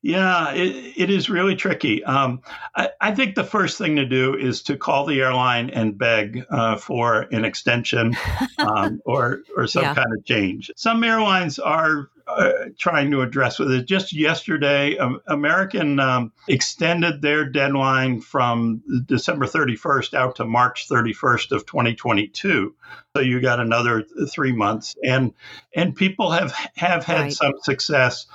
Yeah, 0.01 0.53
it, 0.53 0.93
it 0.95 1.09
is 1.09 1.29
really 1.29 1.57
tricky. 1.57 2.03
Um, 2.05 2.41
I, 2.73 2.89
I, 3.01 3.13
think 3.13 3.35
the 3.35 3.43
first 3.43 3.77
thing 3.77 3.97
to 3.97 4.05
do 4.05 4.33
is 4.33 4.61
to 4.63 4.77
call 4.77 5.05
the 5.05 5.19
airline 5.19 5.69
and 5.71 5.97
beg 5.97 6.45
uh, 6.49 6.77
for 6.77 7.23
an 7.33 7.43
extension 7.43 8.15
um, 8.59 9.01
or 9.05 9.41
or 9.57 9.67
some 9.67 9.83
yeah. 9.83 9.95
kind 9.95 10.07
of 10.17 10.23
change. 10.23 10.71
Some 10.77 11.03
airlines 11.03 11.59
are 11.59 12.09
uh, 12.29 12.69
trying 12.77 13.11
to 13.11 13.21
address 13.21 13.59
with 13.59 13.71
it. 13.71 13.87
Just 13.87 14.13
yesterday, 14.13 14.97
um, 14.97 15.19
American 15.27 15.99
um, 15.99 16.31
extended 16.47 17.21
their 17.21 17.43
deadline 17.43 18.21
from 18.21 18.81
December 19.05 19.47
31st 19.47 20.13
out 20.13 20.37
to 20.37 20.45
March 20.45 20.87
31st 20.87 21.51
of 21.51 21.65
2022. 21.65 22.73
So 23.15 23.21
you 23.21 23.41
got 23.41 23.59
another 23.59 24.05
three 24.29 24.53
months, 24.53 24.95
and 25.03 25.33
and 25.75 25.95
people 25.95 26.31
have 26.31 26.53
have 26.75 27.03
had 27.03 27.21
right. 27.21 27.33
some 27.33 27.53
success 27.63 28.27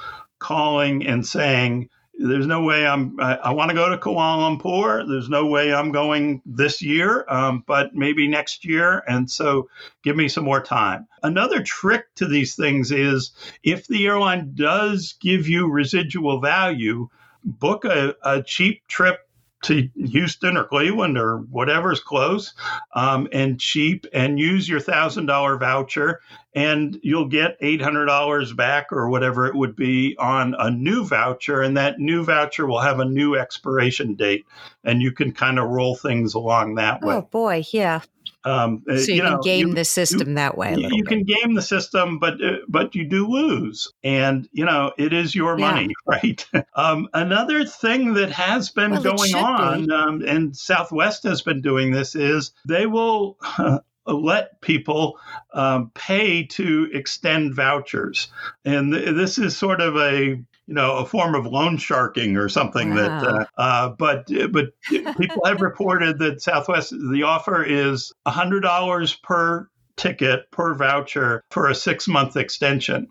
calling 0.44 1.06
and 1.06 1.26
saying, 1.26 1.88
there's 2.18 2.46
no 2.46 2.62
way 2.62 2.86
I'm, 2.86 3.18
I, 3.18 3.36
I 3.36 3.50
want 3.50 3.70
to 3.70 3.74
go 3.74 3.88
to 3.88 3.96
Kuala 3.96 4.60
Lumpur. 4.60 5.08
There's 5.08 5.30
no 5.30 5.46
way 5.46 5.72
I'm 5.74 5.90
going 5.90 6.42
this 6.46 6.82
year, 6.82 7.24
um, 7.28 7.64
but 7.66 7.94
maybe 7.94 8.28
next 8.28 8.64
year. 8.64 9.02
And 9.08 9.28
so 9.28 9.68
give 10.02 10.14
me 10.14 10.28
some 10.28 10.44
more 10.44 10.62
time. 10.62 11.08
Another 11.22 11.62
trick 11.62 12.14
to 12.16 12.26
these 12.26 12.54
things 12.54 12.92
is 12.92 13.32
if 13.62 13.86
the 13.86 14.06
airline 14.06 14.52
does 14.54 15.14
give 15.18 15.48
you 15.48 15.68
residual 15.68 16.40
value, 16.40 17.08
book 17.42 17.84
a, 17.84 18.14
a 18.22 18.42
cheap 18.42 18.86
trip 18.86 19.23
to 19.64 19.88
Houston 19.96 20.56
or 20.56 20.64
Cleveland 20.64 21.18
or 21.18 21.38
whatever's 21.38 22.00
close 22.00 22.54
um, 22.94 23.28
and 23.32 23.58
cheap 23.58 24.06
and 24.12 24.38
use 24.38 24.68
your 24.68 24.80
thousand 24.80 25.26
dollar 25.26 25.56
voucher 25.56 26.20
and 26.54 26.98
you'll 27.02 27.28
get 27.28 27.60
$800 27.60 28.54
back 28.54 28.92
or 28.92 29.08
whatever 29.08 29.46
it 29.46 29.54
would 29.54 29.74
be 29.74 30.16
on 30.18 30.54
a 30.58 30.70
new 30.70 31.04
voucher 31.04 31.62
and 31.62 31.76
that 31.76 31.98
new 31.98 32.24
voucher 32.24 32.66
will 32.66 32.80
have 32.80 33.00
a 33.00 33.04
new 33.04 33.36
expiration 33.36 34.14
date 34.14 34.46
and 34.84 35.02
you 35.02 35.12
can 35.12 35.32
kind 35.32 35.58
of 35.58 35.68
roll 35.68 35.96
things 35.96 36.34
along 36.34 36.76
that 36.76 37.02
way. 37.02 37.14
Oh 37.14 37.22
boy, 37.22 37.64
yeah. 37.72 38.02
Um, 38.44 38.84
uh, 38.88 38.98
so 38.98 39.08
you, 39.08 39.14
you 39.14 39.22
know, 39.22 39.38
can 39.38 39.40
game 39.40 39.68
you, 39.68 39.74
the 39.74 39.84
system 39.84 40.30
you, 40.30 40.34
that 40.34 40.58
way. 40.58 40.74
you 40.76 41.02
bit. 41.04 41.06
can 41.06 41.22
game 41.24 41.54
the 41.54 41.62
system, 41.62 42.18
but 42.18 42.34
uh, 42.44 42.58
but 42.68 42.94
you 42.94 43.04
do 43.04 43.26
lose, 43.26 43.92
and 44.02 44.48
you 44.52 44.64
know 44.64 44.92
it 44.98 45.12
is 45.12 45.34
your 45.34 45.58
yeah. 45.58 45.70
money, 45.70 45.88
right? 46.06 46.46
um, 46.74 47.08
another 47.14 47.64
thing 47.64 48.14
that 48.14 48.30
has 48.30 48.70
been 48.70 48.90
well, 48.90 49.02
going 49.02 49.34
on, 49.34 49.90
um, 49.90 50.22
and 50.22 50.54
Southwest 50.56 51.22
has 51.24 51.42
been 51.42 51.62
doing 51.62 51.90
this, 51.90 52.14
is 52.14 52.52
they 52.66 52.86
will. 52.86 53.38
let 54.06 54.60
people 54.60 55.18
um, 55.54 55.90
pay 55.94 56.44
to 56.44 56.90
extend 56.92 57.54
vouchers. 57.54 58.28
And 58.62 58.92
th- 58.92 59.14
this 59.14 59.38
is 59.38 59.56
sort 59.56 59.80
of 59.80 59.96
a 59.96 60.42
you 60.66 60.74
know 60.74 60.96
a 60.96 61.06
form 61.06 61.34
of 61.34 61.46
loan 61.46 61.76
sharking 61.76 62.36
or 62.36 62.48
something 62.48 62.90
wow. 62.90 62.96
that 62.96 63.28
uh, 63.28 63.44
uh, 63.58 63.88
but 63.90 64.28
but 64.50 64.66
people 65.16 65.44
have 65.44 65.60
reported 65.60 66.18
that 66.18 66.40
southwest 66.40 66.90
the 66.90 67.22
offer 67.24 67.62
is 67.62 68.12
$100 68.26 69.22
per 69.22 69.68
ticket 69.96 70.50
per 70.50 70.74
voucher 70.74 71.42
for 71.50 71.68
a 71.68 71.74
six 71.74 72.08
month 72.08 72.36
extension 72.36 73.08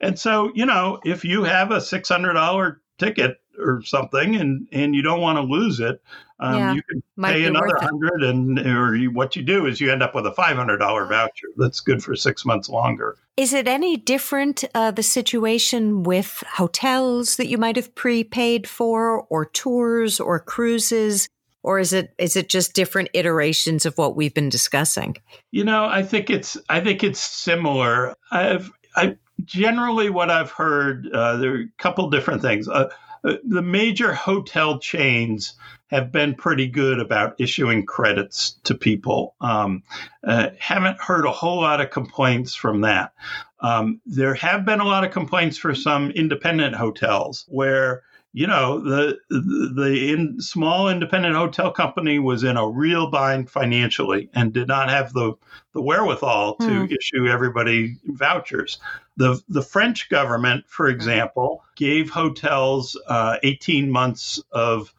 and 0.00 0.18
so 0.18 0.50
you 0.54 0.66
know 0.66 0.98
if 1.04 1.24
you 1.24 1.42
have 1.42 1.70
a 1.70 1.78
$600 1.78 2.76
ticket 2.98 3.38
or 3.60 3.82
something 3.82 4.36
and 4.36 4.66
and 4.72 4.94
you 4.94 5.02
don't 5.02 5.20
want 5.20 5.36
to 5.36 5.42
lose 5.42 5.80
it 5.80 6.02
um, 6.40 6.54
yeah, 6.56 6.74
you 6.74 6.82
can 6.82 7.02
pay 7.22 7.44
another 7.44 7.76
hundred 7.80 8.22
and 8.22 8.58
or 8.60 8.96
you, 8.96 9.10
what 9.10 9.36
you 9.36 9.42
do 9.42 9.66
is 9.66 9.80
you 9.80 9.92
end 9.92 10.02
up 10.02 10.14
with 10.14 10.26
a 10.26 10.30
$500 10.30 10.78
voucher 11.08 11.48
that's 11.58 11.80
good 11.80 12.02
for 12.02 12.16
six 12.16 12.46
months 12.46 12.70
longer. 12.70 13.18
Is 13.36 13.52
it 13.52 13.68
any 13.68 13.98
different 13.98 14.64
uh, 14.74 14.90
the 14.90 15.02
situation 15.02 16.02
with 16.02 16.42
hotels 16.54 17.36
that 17.36 17.48
you 17.48 17.58
might 17.58 17.76
have 17.76 17.94
prepaid 17.94 18.66
for 18.66 19.26
or 19.28 19.44
tours 19.44 20.18
or 20.18 20.40
cruises? 20.40 21.28
Or 21.62 21.78
is 21.78 21.92
it 21.92 22.14
is 22.16 22.36
it 22.36 22.48
just 22.48 22.72
different 22.72 23.10
iterations 23.12 23.84
of 23.84 23.98
what 23.98 24.16
we've 24.16 24.32
been 24.32 24.48
discussing? 24.48 25.18
You 25.50 25.64
know 25.64 25.84
i 25.84 26.02
think 26.02 26.30
it's 26.30 26.56
i 26.70 26.80
think 26.80 27.04
it's 27.04 27.20
similar. 27.20 28.14
I've 28.32 28.70
i 28.96 29.18
generally 29.44 30.08
what 30.08 30.30
i've 30.30 30.50
heard 30.50 31.08
uh, 31.12 31.36
there 31.36 31.54
are 31.54 31.60
a 31.60 31.68
couple 31.78 32.08
different 32.08 32.40
things. 32.40 32.66
Uh, 32.66 32.88
the 33.22 33.62
major 33.62 34.12
hotel 34.12 34.78
chains 34.78 35.54
have 35.88 36.12
been 36.12 36.34
pretty 36.34 36.68
good 36.68 37.00
about 37.00 37.34
issuing 37.38 37.84
credits 37.84 38.52
to 38.64 38.74
people. 38.74 39.34
Um, 39.40 39.82
uh, 40.24 40.50
haven't 40.58 41.00
heard 41.00 41.26
a 41.26 41.32
whole 41.32 41.60
lot 41.60 41.80
of 41.80 41.90
complaints 41.90 42.54
from 42.54 42.82
that. 42.82 43.12
Um, 43.60 44.00
there 44.06 44.34
have 44.34 44.64
been 44.64 44.80
a 44.80 44.86
lot 44.86 45.04
of 45.04 45.10
complaints 45.10 45.58
for 45.58 45.74
some 45.74 46.10
independent 46.12 46.76
hotels 46.76 47.44
where 47.48 48.02
you 48.32 48.46
know 48.46 48.80
the 48.80 49.18
the, 49.28 50.12
in, 50.12 50.40
small 50.40 50.88
independent 50.88 51.34
hotel 51.34 51.70
company 51.72 52.18
was 52.18 52.44
in 52.44 52.56
a 52.56 52.68
real 52.68 53.10
bind 53.10 53.50
financially 53.50 54.30
and 54.34 54.52
did 54.52 54.68
not 54.68 54.88
have 54.88 55.12
the 55.12 55.32
the 55.72 55.82
wherewithal 55.82 56.56
to 56.56 56.66
mm. 56.66 56.96
issue 56.96 57.26
everybody 57.26 57.96
vouchers. 58.06 58.78
The 59.16 59.42
the 59.48 59.62
French 59.62 60.08
government, 60.10 60.64
for 60.68 60.88
example, 60.88 61.64
gave 61.76 62.10
hotels 62.10 62.96
uh, 63.08 63.38
18 63.42 63.90
months 63.90 64.40
of 64.52 64.94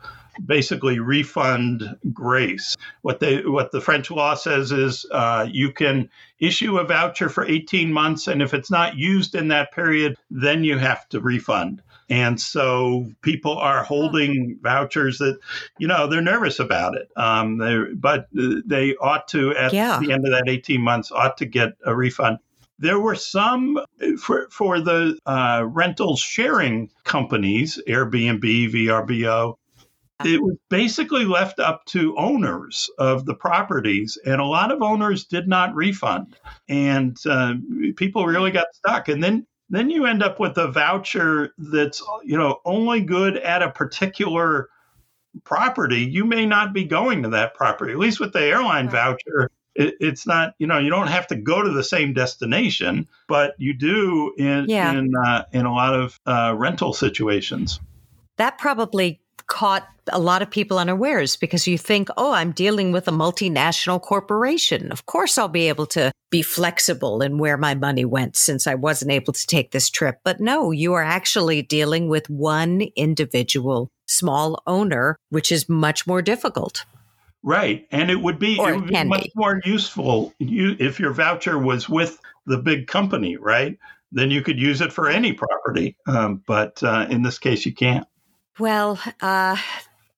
basically 0.46 1.00
refund 1.00 1.98
grace. 2.12 2.76
What 3.02 3.20
they 3.20 3.46
what 3.46 3.72
the 3.72 3.82
French 3.82 4.12
law 4.12 4.34
says 4.34 4.74
is 4.74 5.06
uh, 5.12 5.48
you 5.50 5.72
can 5.72 6.10
issue 6.40 6.78
a 6.78 6.84
voucher 6.84 7.30
for 7.30 7.46
18 7.46 7.94
months, 7.94 8.28
and 8.28 8.42
if 8.42 8.54
it's 8.54 8.72
not 8.72 8.98
used 8.98 9.36
in 9.36 9.48
that 9.50 9.72
period, 9.72 10.18
then 10.30 10.66
you 10.66 10.78
have 10.78 11.08
to 11.10 11.22
refund. 11.22 11.82
And 12.12 12.40
so 12.40 13.10
people 13.22 13.58
are 13.58 13.84
holding 13.84 14.60
vouchers 14.62 15.20
that, 15.20 15.40
you 15.80 15.88
know, 15.88 16.08
they're 16.08 16.22
nervous 16.22 16.60
about 16.60 16.96
it. 16.96 17.08
Um, 17.16 17.96
but 17.96 18.28
they 18.34 18.96
ought 18.98 19.30
to, 19.30 19.56
at 19.56 19.72
yeah. 19.72 19.98
the 19.98 20.12
end 20.12 20.26
of 20.28 20.32
that 20.34 20.50
18 20.50 20.82
months, 20.82 21.12
ought 21.14 21.38
to 21.38 21.46
get 21.46 21.70
a 21.86 21.96
refund. 21.96 22.40
There 22.80 23.00
were 23.00 23.16
some 23.16 23.80
for, 24.20 24.50
for 24.52 24.82
the 24.82 25.18
uh, 25.26 25.64
rental 25.66 26.18
sharing 26.18 26.90
companies, 27.06 27.82
Airbnb, 27.88 28.42
VRBO, 28.74 29.56
it 30.26 30.42
was 30.42 30.58
basically 30.70 31.26
left 31.26 31.60
up 31.60 31.86
to 31.86 32.16
owners 32.18 32.90
of 32.98 33.26
the 33.26 33.34
properties, 33.34 34.18
and 34.26 34.40
a 34.42 34.46
lot 34.46 34.72
of 34.72 34.82
owners 34.82 35.26
did 35.26 35.48
not 35.48 35.74
refund, 35.76 36.38
and 36.70 37.18
uh, 37.26 37.56
people 37.96 38.26
really 38.26 38.52
got 38.52 38.68
stuck. 38.74 39.08
And 39.08 39.24
then 39.24 39.48
then 39.72 39.90
you 39.90 40.06
end 40.06 40.22
up 40.22 40.40
with 40.40 40.58
a 40.58 40.70
voucher 40.70 41.54
that's 41.58 42.04
you 42.24 42.38
know 42.38 42.60
only 42.66 43.02
good 43.02 43.38
at 43.38 43.64
a 43.64 43.72
particular 43.72 44.70
property. 45.44 46.02
You 46.02 46.26
may 46.26 46.46
not 46.46 46.74
be 46.74 46.84
going 46.84 47.24
to 47.24 47.30
that 47.30 47.56
property. 47.56 47.94
At 47.94 47.98
least 47.98 48.20
with 48.20 48.34
the 48.34 48.42
airline 48.42 48.90
voucher, 48.90 49.50
it, 49.74 49.96
it's 50.02 50.28
not 50.28 50.54
you 50.60 50.68
know 50.68 50.78
you 50.78 50.90
don't 50.90 51.08
have 51.08 51.28
to 51.28 51.36
go 51.36 51.62
to 51.62 51.70
the 51.70 51.84
same 51.84 52.14
destination, 52.14 53.08
but 53.28 53.56
you 53.58 53.74
do 53.74 54.34
in 54.38 54.66
yeah. 54.68 54.92
in 54.92 55.14
uh, 55.16 55.46
in 55.54 55.66
a 55.66 55.74
lot 55.74 55.96
of 55.96 56.20
uh, 56.26 56.54
rental 56.56 56.94
situations. 56.94 57.80
That 58.36 58.58
probably 58.58 59.21
caught 59.52 59.86
a 60.08 60.18
lot 60.18 60.42
of 60.42 60.50
people 60.50 60.80
unawares 60.80 61.36
because 61.36 61.68
you 61.68 61.78
think, 61.78 62.08
oh, 62.16 62.32
I'm 62.32 62.54
dealing 62.54 62.94
with 62.94 63.10
a 63.10 63.12
multinational 63.12 64.02
corporation. 64.02 64.92
Of 64.94 65.06
course, 65.06 65.38
I'll 65.38 65.50
be 65.50 65.68
able 65.68 65.86
to 65.88 66.10
be 66.32 66.42
flexible 66.42 67.22
in 67.22 67.38
where 67.38 67.58
my 67.58 67.76
money 67.76 68.06
went 68.06 68.38
since 68.38 68.66
I 68.66 68.76
wasn't 68.76 69.12
able 69.12 69.34
to 69.34 69.48
take 69.48 69.72
this 69.72 69.90
trip. 69.90 70.20
But 70.24 70.40
no, 70.40 70.72
you 70.72 70.94
are 70.94 71.04
actually 71.04 71.62
dealing 71.64 72.08
with 72.08 72.30
one 72.30 72.84
individual 72.96 73.90
small 74.08 74.64
owner, 74.66 75.18
which 75.30 75.52
is 75.52 75.68
much 75.68 76.08
more 76.08 76.22
difficult. 76.22 76.86
Right. 77.44 77.86
And 77.92 78.10
it 78.10 78.22
would 78.22 78.40
be, 78.40 78.56
it 78.56 78.76
would 78.76 78.88
be 78.88 79.04
much 79.04 79.24
be. 79.24 79.32
more 79.36 79.62
useful 79.66 80.34
if 80.40 80.98
your 80.98 81.12
voucher 81.12 81.60
was 81.60 81.90
with 81.90 82.20
the 82.46 82.58
big 82.58 82.88
company, 82.88 83.36
right? 83.36 83.78
Then 84.14 84.32
you 84.32 84.42
could 84.44 84.60
use 84.60 84.80
it 84.80 84.94
for 84.94 85.10
any 85.10 85.34
property. 85.34 85.98
Um, 86.08 86.42
but 86.48 86.82
uh, 86.82 87.08
in 87.10 87.24
this 87.24 87.38
case, 87.38 87.66
you 87.66 87.74
can't. 87.74 88.08
Well, 88.62 89.00
uh, 89.22 89.58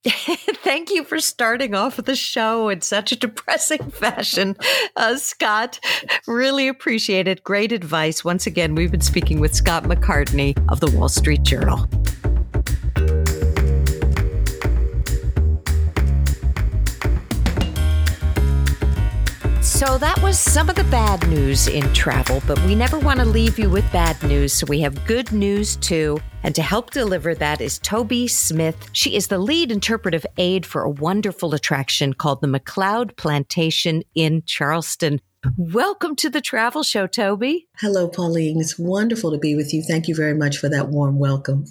Thank 0.06 0.90
you 0.90 1.06
for 1.06 1.22
starting 1.22 1.74
off 1.74 1.96
the 1.96 2.16
show 2.16 2.68
in 2.68 2.82
such 2.82 3.14
a 3.14 3.16
depressing 3.16 3.90
fashion, 3.92 4.58
uh, 4.98 5.16
Scott. 5.16 5.80
Really 6.28 6.68
appreciate 6.68 7.26
it. 7.30 7.42
Great 7.46 7.72
advice. 7.72 8.26
Once 8.26 8.46
again, 8.46 8.76
we've 8.76 8.92
been 8.92 9.00
speaking 9.00 9.40
with 9.40 9.56
Scott 9.56 9.84
McCartney 9.84 10.62
of 10.70 10.82
the 10.82 10.92
Wall 10.92 11.08
Street 11.08 11.44
Journal. 11.44 11.88
So 19.86 19.98
that 19.98 20.24
was 20.24 20.40
some 20.40 20.70
of 20.70 20.78
the 20.78 20.86
bad 20.86 21.28
news 21.28 21.68
in 21.68 21.84
travel, 21.94 22.42
but 22.48 22.58
we 22.64 22.74
never 22.74 22.98
want 22.98 23.20
to 23.20 23.26
leave 23.26 23.60
you 23.60 23.70
with 23.70 23.84
bad 23.92 24.24
news, 24.24 24.54
so 24.54 24.66
we 24.66 24.80
have 24.80 25.06
good 25.06 25.34
news 25.34 25.76
too. 25.76 26.22
And 26.44 26.56
to 26.56 26.62
help 26.62 26.92
deliver 26.92 27.36
that 27.36 27.60
is 27.60 27.80
Toby 27.80 28.30
Smith. 28.30 28.78
She 28.94 29.18
is 29.18 29.28
the 29.28 29.40
lead 29.40 29.74
interpretive 29.74 30.26
aide 30.38 30.66
for 30.66 30.84
a 30.84 30.90
wonderful 30.90 31.54
attraction 31.54 32.14
called 32.14 32.40
the 32.40 32.48
McLeod 32.48 33.18
Plantation 33.18 34.04
in 34.16 34.44
Charleston. 34.46 35.20
Welcome 35.58 36.16
to 36.16 36.30
the 36.30 36.40
travel 36.40 36.84
show, 36.84 37.06
Toby. 37.06 37.68
Hello, 37.78 38.08
Pauline. 38.08 38.62
It's 38.62 38.80
wonderful 38.80 39.32
to 39.32 39.38
be 39.38 39.54
with 39.54 39.74
you. 39.74 39.84
Thank 39.84 40.08
you 40.08 40.16
very 40.16 40.34
much 40.34 40.60
for 40.60 40.70
that 40.70 40.88
warm 40.88 41.20
welcome. 41.20 41.66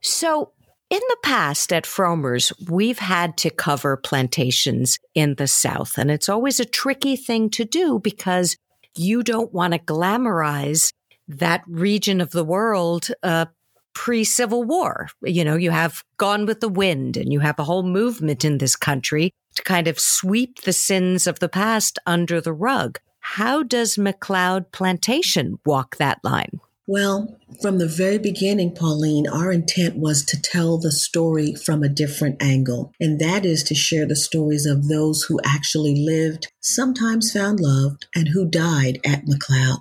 So, 0.00 0.50
in 0.92 1.00
the 1.08 1.16
past 1.22 1.72
at 1.72 1.84
Frommer's, 1.84 2.52
we've 2.68 2.98
had 2.98 3.38
to 3.38 3.48
cover 3.48 3.96
plantations 3.96 4.98
in 5.14 5.36
the 5.36 5.48
South, 5.48 5.96
and 5.96 6.10
it's 6.10 6.28
always 6.28 6.60
a 6.60 6.66
tricky 6.66 7.16
thing 7.16 7.48
to 7.48 7.64
do 7.64 7.98
because 7.98 8.58
you 8.94 9.22
don't 9.22 9.54
want 9.54 9.72
to 9.72 9.78
glamorize 9.78 10.92
that 11.26 11.62
region 11.66 12.20
of 12.20 12.32
the 12.32 12.44
world 12.44 13.08
uh, 13.22 13.46
pre 13.94 14.22
Civil 14.22 14.64
War. 14.64 15.08
You 15.22 15.46
know, 15.46 15.56
you 15.56 15.70
have 15.70 16.02
Gone 16.18 16.44
with 16.44 16.60
the 16.60 16.68
Wind, 16.68 17.16
and 17.16 17.32
you 17.32 17.40
have 17.40 17.58
a 17.58 17.64
whole 17.64 17.84
movement 17.84 18.44
in 18.44 18.58
this 18.58 18.76
country 18.76 19.32
to 19.54 19.62
kind 19.62 19.88
of 19.88 19.98
sweep 19.98 20.60
the 20.60 20.74
sins 20.74 21.26
of 21.26 21.38
the 21.38 21.48
past 21.48 21.98
under 22.04 22.38
the 22.38 22.52
rug. 22.52 22.98
How 23.20 23.62
does 23.62 23.96
McLeod 23.96 24.72
Plantation 24.72 25.58
walk 25.64 25.96
that 25.96 26.18
line? 26.22 26.60
Well, 26.88 27.38
from 27.60 27.78
the 27.78 27.86
very 27.86 28.18
beginning, 28.18 28.74
Pauline, 28.74 29.28
our 29.28 29.52
intent 29.52 29.96
was 29.96 30.24
to 30.24 30.42
tell 30.42 30.78
the 30.78 30.90
story 30.90 31.54
from 31.54 31.84
a 31.84 31.88
different 31.88 32.42
angle, 32.42 32.92
and 32.98 33.20
that 33.20 33.46
is 33.46 33.62
to 33.64 33.74
share 33.74 34.04
the 34.04 34.16
stories 34.16 34.66
of 34.66 34.88
those 34.88 35.22
who 35.22 35.38
actually 35.44 35.94
lived, 35.94 36.48
sometimes 36.60 37.30
found 37.30 37.60
love, 37.60 37.98
and 38.16 38.28
who 38.28 38.48
died 38.48 38.98
at 39.06 39.26
McLeod. 39.26 39.78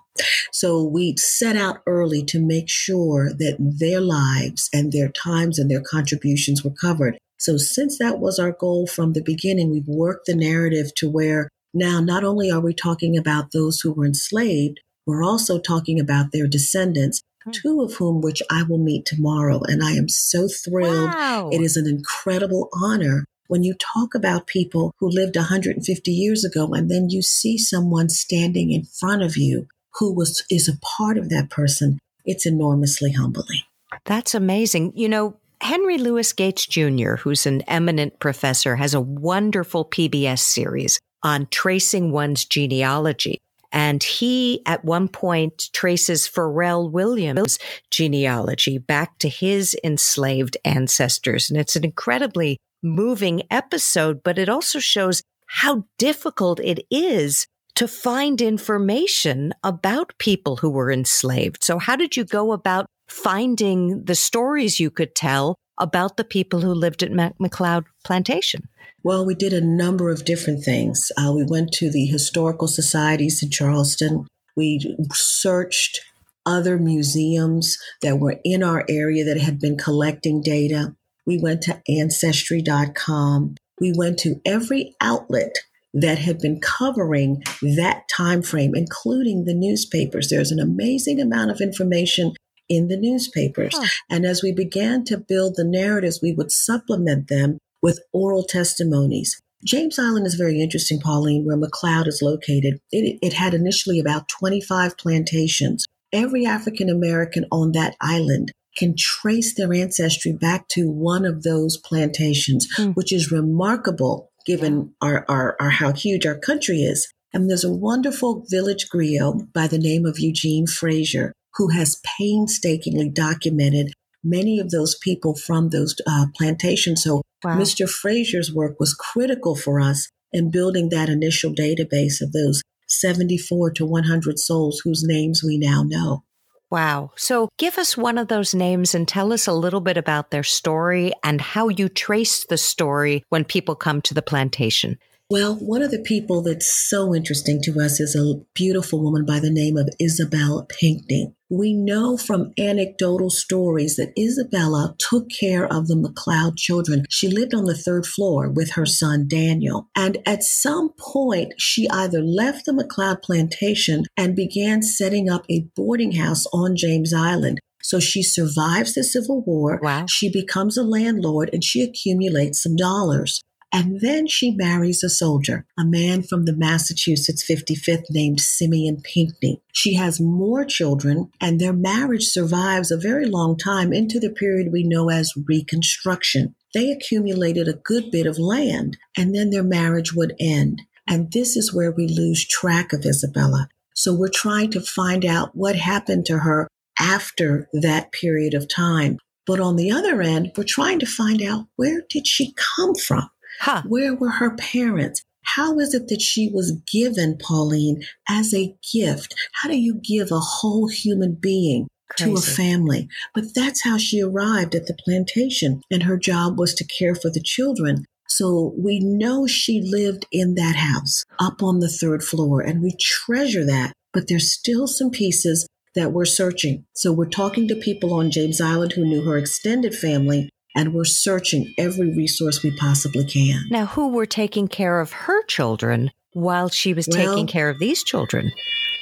So 0.52 0.84
we 0.84 1.16
set 1.18 1.56
out 1.56 1.80
early 1.88 2.24
to 2.26 2.40
make 2.40 2.70
sure 2.70 3.32
that 3.34 3.58
their 3.60 4.00
lives 4.00 4.70
and 4.72 4.92
their 4.92 5.10
times 5.10 5.58
and 5.58 5.72
their 5.72 5.82
contributions 5.82 6.64
were 6.64 6.70
covered. 6.80 7.18
So 7.40 7.58
since 7.58 7.98
that 7.98 8.20
was 8.20 8.38
our 8.38 8.52
goal 8.52 8.86
from 8.86 9.14
the 9.14 9.24
beginning, 9.24 9.72
we've 9.72 9.88
worked 9.88 10.28
the 10.28 10.36
narrative 10.36 10.94
to 10.98 11.10
where 11.10 11.50
now 11.74 12.00
not 12.00 12.24
only 12.24 12.52
are 12.52 12.60
we 12.60 12.76
talking 12.76 13.18
about 13.18 13.54
those 13.54 13.80
who 13.80 13.92
were 13.92 14.06
enslaved, 14.06 14.80
we're 15.06 15.24
also 15.24 15.60
talking 15.60 16.00
about 16.00 16.32
their 16.32 16.48
descendants, 16.48 17.22
hmm. 17.44 17.52
two 17.52 17.82
of 17.82 17.96
whom 17.96 18.22
which 18.22 18.42
I 18.50 18.64
will 18.64 18.78
meet 18.78 19.06
tomorrow. 19.06 19.62
And 19.64 19.84
I 19.84 19.92
am 19.92 20.10
so 20.10 20.48
thrilled. 20.48 21.14
Wow. 21.14 21.50
It 21.52 21.62
is 21.62 21.78
an 21.78 21.88
incredible 21.88 22.70
honor 22.74 23.26
when 23.48 23.64
you 23.64 23.74
talk 23.74 24.16
about 24.16 24.48
people 24.48 24.94
who 25.00 25.10
lived 25.10 25.36
150 25.36 26.12
years 26.12 26.46
ago 26.46 26.74
and 26.74 26.90
then 26.90 27.10
you 27.10 27.22
see 27.22 27.58
someone 27.58 28.08
standing 28.08 28.72
in 28.72 28.86
front 28.86 29.24
of 29.24 29.36
you 29.36 29.68
who 29.96 30.14
was 30.14 30.44
is 30.50 30.70
a 30.70 30.80
part 30.80 31.18
of 31.18 31.30
that 31.30 31.50
person. 31.50 32.00
It's 32.24 32.46
enormously 32.46 33.12
humbling. 33.12 33.62
That's 34.06 34.34
amazing. 34.34 34.94
You 34.96 35.10
know, 35.10 35.38
Henry 35.62 35.98
Louis 35.98 36.32
Gates 36.34 36.66
Jr., 36.66 37.16
who's 37.16 37.46
an 37.46 37.62
eminent 37.64 38.20
professor, 38.20 38.78
has 38.78 38.94
a 38.94 39.02
wonderful 39.02 39.86
PBS 39.86 40.40
series 40.40 41.00
on 41.24 41.48
tracing 41.52 42.12
one's 42.12 42.46
genealogy. 42.46 43.38
And 43.72 44.04
he, 44.04 44.62
at 44.66 44.84
one 44.84 45.08
point, 45.08 45.70
traces 45.74 46.28
Pharrell 46.28 46.92
Williams' 46.92 47.58
genealogy 47.90 48.78
back 48.78 49.18
to 49.20 49.30
his 49.30 49.76
enslaved 49.84 50.58
ancestors. 50.66 51.50
And 51.50 51.60
it's 51.60 51.76
an 51.76 51.86
incredibly 51.86 52.58
moving 52.84 53.44
episode, 53.50 54.22
but 54.24 54.38
it 54.38 54.50
also 54.50 54.80
shows 54.80 55.22
how 55.48 55.86
difficult 55.98 56.60
it 56.60 56.86
is 56.90 57.48
to 57.76 57.88
find 57.88 58.42
information 58.42 59.54
about 59.64 60.14
people 60.18 60.58
who 60.58 60.70
were 60.70 60.92
enslaved. 60.92 61.64
So, 61.64 61.80
how 61.80 61.96
did 61.96 62.18
you 62.18 62.26
go 62.26 62.52
about 62.52 62.86
finding 63.08 64.04
the 64.06 64.16
stories 64.16 64.80
you 64.80 64.90
could 64.90 65.16
tell 65.16 65.56
about 65.78 66.18
the 66.18 66.24
people 66.24 66.62
who 66.62 66.74
lived 66.74 67.04
at 67.04 67.12
McLeod 67.12 67.86
Plantation? 68.04 68.68
Well, 69.04 69.26
we 69.26 69.36
did 69.36 69.54
a 69.54 69.62
number 69.62 70.10
of 70.10 70.26
different 70.26 70.64
things. 70.64 71.12
Uh, 71.18 71.34
we 71.36 71.44
went 71.44 71.72
to 71.74 71.90
the 71.90 72.06
historical 72.06 72.68
societies 72.68 73.42
in 73.42 73.50
Charleston. 73.50 74.28
We 74.56 74.96
searched 75.14 76.02
other 76.46 76.78
museums 76.78 77.78
that 78.02 78.20
were 78.20 78.40
in 78.44 78.64
our 78.64 78.86
area 78.90 79.24
that 79.26 79.40
had 79.40 79.60
been 79.60 79.78
collecting 79.78 80.42
data. 80.42 80.96
We 81.26 81.40
went 81.40 81.62
to 81.64 81.82
ancestry.com. 81.88 83.56
We 83.80 83.94
went 83.96 84.20
to 84.20 84.42
every 84.46 84.96
outlet 85.02 85.56
that 85.94 86.20
had 86.20 86.40
been 86.40 86.60
covering 86.62 87.44
that 87.62 88.04
time 88.10 88.42
frame, 88.42 88.74
including 88.76 89.46
the 89.46 89.54
newspapers. 89.54 90.30
There's 90.30 90.52
an 90.52 90.60
amazing 90.60 91.20
amount 91.20 91.52
of 91.52 91.60
information 91.60 92.34
in 92.70 92.88
the 92.88 92.98
newspapers. 92.98 93.74
Huh. 93.76 93.88
And 94.10 94.26
as 94.26 94.42
we 94.42 94.54
began 94.54 95.04
to 95.06 95.18
build 95.18 95.56
the 95.56 95.66
narratives, 95.66 96.22
we 96.22 96.34
would 96.34 96.52
supplement 96.52 97.28
them 97.28 97.58
with 97.82 98.00
oral 98.14 98.44
testimonies. 98.44 99.42
James 99.64 100.00
Island 100.00 100.26
is 100.26 100.36
very 100.36 100.60
interesting, 100.60 101.00
Pauline, 101.00 101.46
where 101.46 101.58
McLeod 101.58 102.08
is 102.08 102.22
located. 102.22 102.80
It, 102.92 103.20
it 103.22 103.34
had 103.34 103.54
initially 103.54 104.00
about 104.00 104.28
25 104.28 104.98
plantations. 104.98 105.86
Every 106.12 106.46
African 106.46 106.90
American 106.90 107.46
on 107.52 107.72
that 107.74 107.96
island 108.02 108.52
can 108.78 108.96
trace 108.98 109.56
their 109.56 109.74
ancestry 109.74 110.34
back 110.34 110.68
to 110.70 110.90
one 110.90 111.26
of 111.26 111.44
those 111.44 111.78
plantations, 111.78 112.68
mm. 112.78 112.96
which 112.96 113.14
is 113.14 113.32
remarkable 113.32 114.32
given 114.46 114.94
our, 115.02 115.26
our, 115.30 115.56
our, 115.60 115.70
how 115.70 115.94
huge 115.94 116.26
our 116.26 116.38
country 116.38 116.80
is. 116.80 117.12
And 117.34 117.50
there's 117.50 117.64
a 117.64 117.72
wonderful 117.72 118.44
village 118.50 118.88
griot 118.94 119.54
by 119.54 119.68
the 119.68 119.78
name 119.78 120.06
of 120.06 120.20
Eugene 120.20 120.68
Frazier 120.68 121.34
who 121.56 121.70
has 121.70 122.02
painstakingly 122.18 123.10
documented 123.10 123.94
many 124.24 124.60
of 124.60 124.70
those 124.70 124.96
people 124.96 125.36
from 125.36 125.70
those 125.70 125.96
uh, 126.08 126.28
plantations. 126.36 127.04
So 127.04 127.22
wow. 127.44 127.58
Mr. 127.58 127.90
Frazier's 127.90 128.54
work 128.54 128.80
was 128.80 128.94
critical 128.94 129.56
for 129.56 129.80
us 129.80 130.10
in 130.32 130.52
building 130.52 130.90
that 130.90 131.10
initial 131.10 131.54
database 131.54 132.22
of 132.22 132.32
those 132.32 132.62
74 132.88 133.72
to 133.72 133.86
100 133.86 134.40
souls 134.40 134.82
whose 134.84 135.04
names 135.04 135.44
we 135.44 135.58
now 135.58 135.84
know. 135.86 136.24
Wow. 136.70 137.12
So 137.18 137.50
give 137.58 137.78
us 137.78 137.98
one 137.98 138.18
of 138.18 138.30
those 138.30 138.56
names 138.56 138.96
and 138.96 139.06
tell 139.06 139.34
us 139.34 139.46
a 139.46 139.54
little 139.54 139.82
bit 139.82 139.98
about 139.98 140.32
their 140.32 140.44
story 140.44 141.12
and 141.22 141.42
how 141.42 141.68
you 141.68 141.90
trace 141.90 142.46
the 142.46 142.58
story 142.58 143.24
when 143.28 143.44
people 143.44 143.76
come 143.76 144.02
to 144.04 144.14
the 144.14 144.22
plantation. 144.22 144.98
Well, 145.30 145.56
one 145.56 145.82
of 145.82 145.92
the 145.92 146.00
people 146.00 146.42
that's 146.42 146.90
so 146.90 147.14
interesting 147.14 147.62
to 147.64 147.80
us 147.80 148.00
is 148.00 148.16
a 148.16 148.42
beautiful 148.54 149.02
woman 149.02 149.26
by 149.26 149.40
the 149.40 149.52
name 149.52 149.78
of 149.78 149.90
Isabel 150.00 150.66
Pinckney. 150.70 151.34
We 151.52 151.74
know 151.74 152.16
from 152.16 152.54
anecdotal 152.58 153.30
stories 153.30 153.98
that 153.98 154.18
Isabella 154.18 154.96
took 154.98 155.28
care 155.30 155.66
of 155.66 155.88
the 155.88 155.96
McLeod 155.96 156.58
children. 156.58 157.04
She 157.10 157.28
lived 157.28 157.54
on 157.54 157.66
the 157.66 157.76
third 157.76 158.06
floor 158.06 158.50
with 158.50 158.72
her 158.72 158.86
son 158.86 159.28
Daniel. 159.28 159.90
And 159.94 160.20
at 160.26 160.44
some 160.44 160.94
point, 160.98 161.54
she 161.58 161.90
either 161.90 162.22
left 162.22 162.66
the 162.66 162.72
McLeod 162.72 163.22
plantation 163.22 164.06
and 164.16 164.34
began 164.34 164.82
setting 164.82 165.30
up 165.30 165.44
a 165.52 165.66
boarding 165.76 166.14
house 166.14 166.46
on 166.54 166.78
James 166.78 167.14
Island. 167.14 167.60
So 167.84 168.00
she 168.00 168.24
survives 168.24 168.94
the 168.94 169.04
Civil 169.04 169.44
War. 169.44 169.78
Wow. 169.84 170.06
She 170.08 170.32
becomes 170.32 170.78
a 170.78 170.84
landlord 170.84 171.50
and 171.52 171.66
she 171.66 171.82
accumulates 171.82 172.64
some 172.64 172.78
dollars. 172.78 173.42
And 173.74 174.02
then 174.02 174.28
she 174.28 174.52
marries 174.52 175.02
a 175.04 175.10
soldier, 175.10 175.66
a 175.80 175.86
man 175.86 176.24
from 176.24 176.44
the 176.46 176.56
Massachusetts 176.56 177.44
55th 177.50 178.06
named 178.10 178.42
Simeon 178.42 179.02
Pinckney. 179.02 179.62
She 179.72 179.94
has 179.94 180.20
more 180.20 180.66
children, 180.66 181.32
and 181.40 181.60
their 181.60 181.74
marriage 181.74 182.26
survives 182.26 182.92
a 182.92 182.98
very 182.98 183.26
long 183.26 183.58
time 183.58 183.94
into 183.94 184.20
the 184.20 184.30
period 184.30 184.72
we 184.72 184.84
know 184.84 185.10
as 185.10 185.34
Reconstruction. 185.48 186.56
They 186.74 186.92
accumulated 186.92 187.68
a 187.68 187.74
good 187.74 188.12
bit 188.12 188.26
of 188.26 188.38
land, 188.38 188.98
and 189.18 189.34
then 189.34 189.52
their 189.52 189.64
marriage 189.64 190.14
would 190.14 190.36
end. 190.40 190.82
And 191.08 191.32
this 191.32 191.56
is 191.56 191.74
where 191.74 191.92
we 191.92 192.08
lose 192.08 192.48
track 192.48 192.94
of 192.94 193.06
Isabella. 193.06 193.70
So 193.94 194.14
we're 194.14 194.30
trying 194.30 194.72
to 194.72 194.82
find 194.82 195.26
out 195.26 195.56
what 195.56 195.76
happened 195.76 196.26
to 196.26 196.40
her 196.40 196.68
after 197.00 197.70
that 197.74 198.12
period 198.12 198.54
of 198.54 198.68
time. 198.68 199.18
But 199.46 199.60
on 199.60 199.76
the 199.76 199.92
other 199.92 200.22
end, 200.22 200.52
we're 200.56 200.64
trying 200.64 201.00
to 201.00 201.06
find 201.06 201.42
out 201.42 201.68
where 201.76 202.02
did 202.10 202.28
she 202.28 202.54
come 202.78 202.96
from? 202.96 203.30
Huh. 203.62 203.84
Where 203.86 204.16
were 204.16 204.32
her 204.32 204.56
parents? 204.56 205.22
How 205.44 205.78
is 205.78 205.94
it 205.94 206.08
that 206.08 206.22
she 206.22 206.50
was 206.52 206.82
given, 206.92 207.38
Pauline, 207.38 208.02
as 208.28 208.56
a 208.56 208.76
gift? 208.92 209.36
How 209.62 209.70
do 209.70 209.78
you 209.78 210.02
give 210.04 210.32
a 210.32 210.40
whole 210.40 210.88
human 210.88 211.38
being 211.40 211.88
Crazy. 212.10 212.32
to 212.32 212.38
a 212.38 212.42
family? 212.42 213.08
But 213.36 213.54
that's 213.54 213.84
how 213.84 213.98
she 213.98 214.20
arrived 214.20 214.74
at 214.74 214.88
the 214.88 214.98
plantation, 215.06 215.84
and 215.92 216.04
her 216.04 216.18
job 216.18 216.58
was 216.58 216.74
to 216.74 216.88
care 216.88 217.14
for 217.14 217.30
the 217.30 217.42
children. 217.42 218.06
So 218.28 218.74
we 218.80 219.00
know 219.00 219.46
she 219.46 219.80
lived 219.80 220.26
in 220.32 220.56
that 220.56 220.76
house 220.76 221.24
up 221.40 221.62
on 221.62 221.82
the 221.82 221.90
third 221.90 222.24
floor, 222.24 222.62
and 222.62 222.82
we 222.82 222.96
treasure 223.00 223.66
that. 223.66 223.94
But 224.12 224.28
there's 224.28 224.52
still 224.52 224.88
some 224.88 225.12
pieces 225.12 225.68
that 225.94 226.14
we're 226.14 226.26
searching. 226.26 226.86
So 226.96 227.12
we're 227.12 227.30
talking 227.30 227.68
to 227.68 227.76
people 227.76 228.14
on 228.14 228.32
James 228.32 228.60
Island 228.60 228.94
who 228.94 229.06
knew 229.06 229.24
her 229.24 229.38
extended 229.38 229.94
family 229.94 230.50
and 230.76 230.94
we're 230.94 231.06
searching 231.06 231.74
every 231.78 232.14
resource 232.14 232.64
we 232.64 232.76
possibly 232.78 233.26
can. 233.26 233.66
Now, 233.70 233.86
who 233.88 234.10
were 234.10 234.26
taking 234.26 234.68
care 234.68 235.00
of 235.00 235.12
her 235.12 235.44
children 235.46 236.12
while 236.34 236.70
she 236.70 236.94
was 236.94 237.08
well, 237.08 237.18
taking 237.18 237.48
care 237.48 237.70
of 237.70 237.80
these 237.80 238.04
children? 238.04 238.52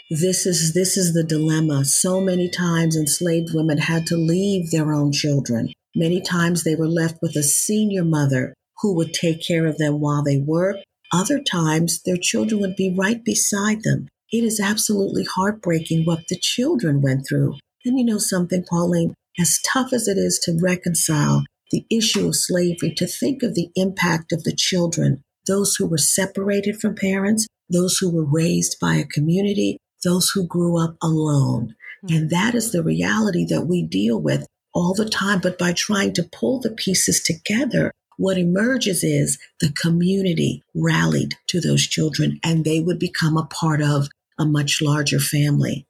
This 0.10 0.46
is 0.46 0.74
this 0.74 0.98
is 0.98 1.14
the 1.14 1.24
dilemma. 1.24 1.86
So 1.86 2.20
many 2.20 2.50
times 2.50 2.96
enslaved 2.96 3.54
women 3.54 3.78
had 3.78 4.08
to 4.08 4.16
leave 4.16 4.72
their 4.72 4.94
own 4.94 5.12
children. 5.12 5.72
Many 5.96 6.22
times 6.22 6.64
they 6.64 6.76
were 6.76 6.88
left 6.88 7.18
with 7.22 7.36
a 7.36 7.44
senior 7.44 8.04
mother 8.04 8.54
who 8.82 8.96
would 8.96 9.14
take 9.14 9.46
care 9.46 9.68
of 9.68 9.78
them 9.78 10.00
while 10.00 10.24
they 10.24 10.38
worked. 10.38 10.84
Other 11.12 11.42
times 11.42 12.02
their 12.04 12.18
children 12.18 12.62
would 12.62 12.76
be 12.76 12.94
right 12.96 13.24
beside 13.24 13.84
them. 13.84 14.08
It 14.32 14.44
is 14.44 14.60
absolutely 14.60 15.24
heartbreaking 15.24 16.06
what 16.06 16.28
the 16.28 16.38
children 16.40 17.02
went 17.02 17.26
through. 17.28 17.56
And 17.84 17.98
you 17.98 18.06
know 18.06 18.20
something, 18.20 18.64
Pauline, 18.70 19.16
as 19.40 19.60
tough 19.66 19.92
as 19.94 20.08
it 20.08 20.18
is 20.18 20.40
to 20.44 20.58
reconcile 20.62 21.46
the 21.72 21.86
issue 21.90 22.28
of 22.28 22.36
slavery, 22.36 22.94
to 22.96 23.08
think 23.08 23.44
of 23.44 23.56
the 23.56 23.70
impact 23.76 24.32
of 24.32 24.44
the 24.44 24.56
children, 24.56 25.24
those 25.48 25.76
who 25.76 25.88
were 25.88 25.98
separated 25.98 26.80
from 26.80 26.96
parents, 26.96 27.48
those 27.70 27.98
who 27.98 28.10
were 28.10 28.26
raised 28.26 28.78
by 28.80 28.96
a 28.96 29.06
community, 29.06 29.78
those 30.04 30.30
who 30.30 30.48
grew 30.48 30.78
up 30.78 30.96
alone. 31.02 31.76
Mm-hmm. 32.04 32.16
And 32.16 32.30
that 32.30 32.56
is 32.56 32.72
the 32.72 32.84
reality 32.84 33.46
that 33.46 33.68
we 33.68 33.84
deal 33.84 34.20
with 34.20 34.46
all 34.74 34.94
the 34.94 35.10
time. 35.10 35.40
But 35.42 35.58
by 35.58 35.74
trying 35.74 36.14
to 36.14 36.30
pull 36.32 36.60
the 36.60 36.72
pieces 36.72 37.22
together, 37.22 37.92
what 38.18 38.38
emerges 38.38 39.04
is 39.04 39.40
the 39.62 39.72
community 39.72 40.64
rallied 40.76 41.36
to 41.48 41.62
those 41.62 41.88
children 41.88 42.40
and 42.44 42.66
they 42.66 42.80
would 42.80 43.00
become 43.00 43.38
a 43.38 43.46
part 43.46 43.82
of 43.82 44.10
a 44.38 44.46
much 44.46 44.82
larger 44.82 45.20
family. 45.20 45.86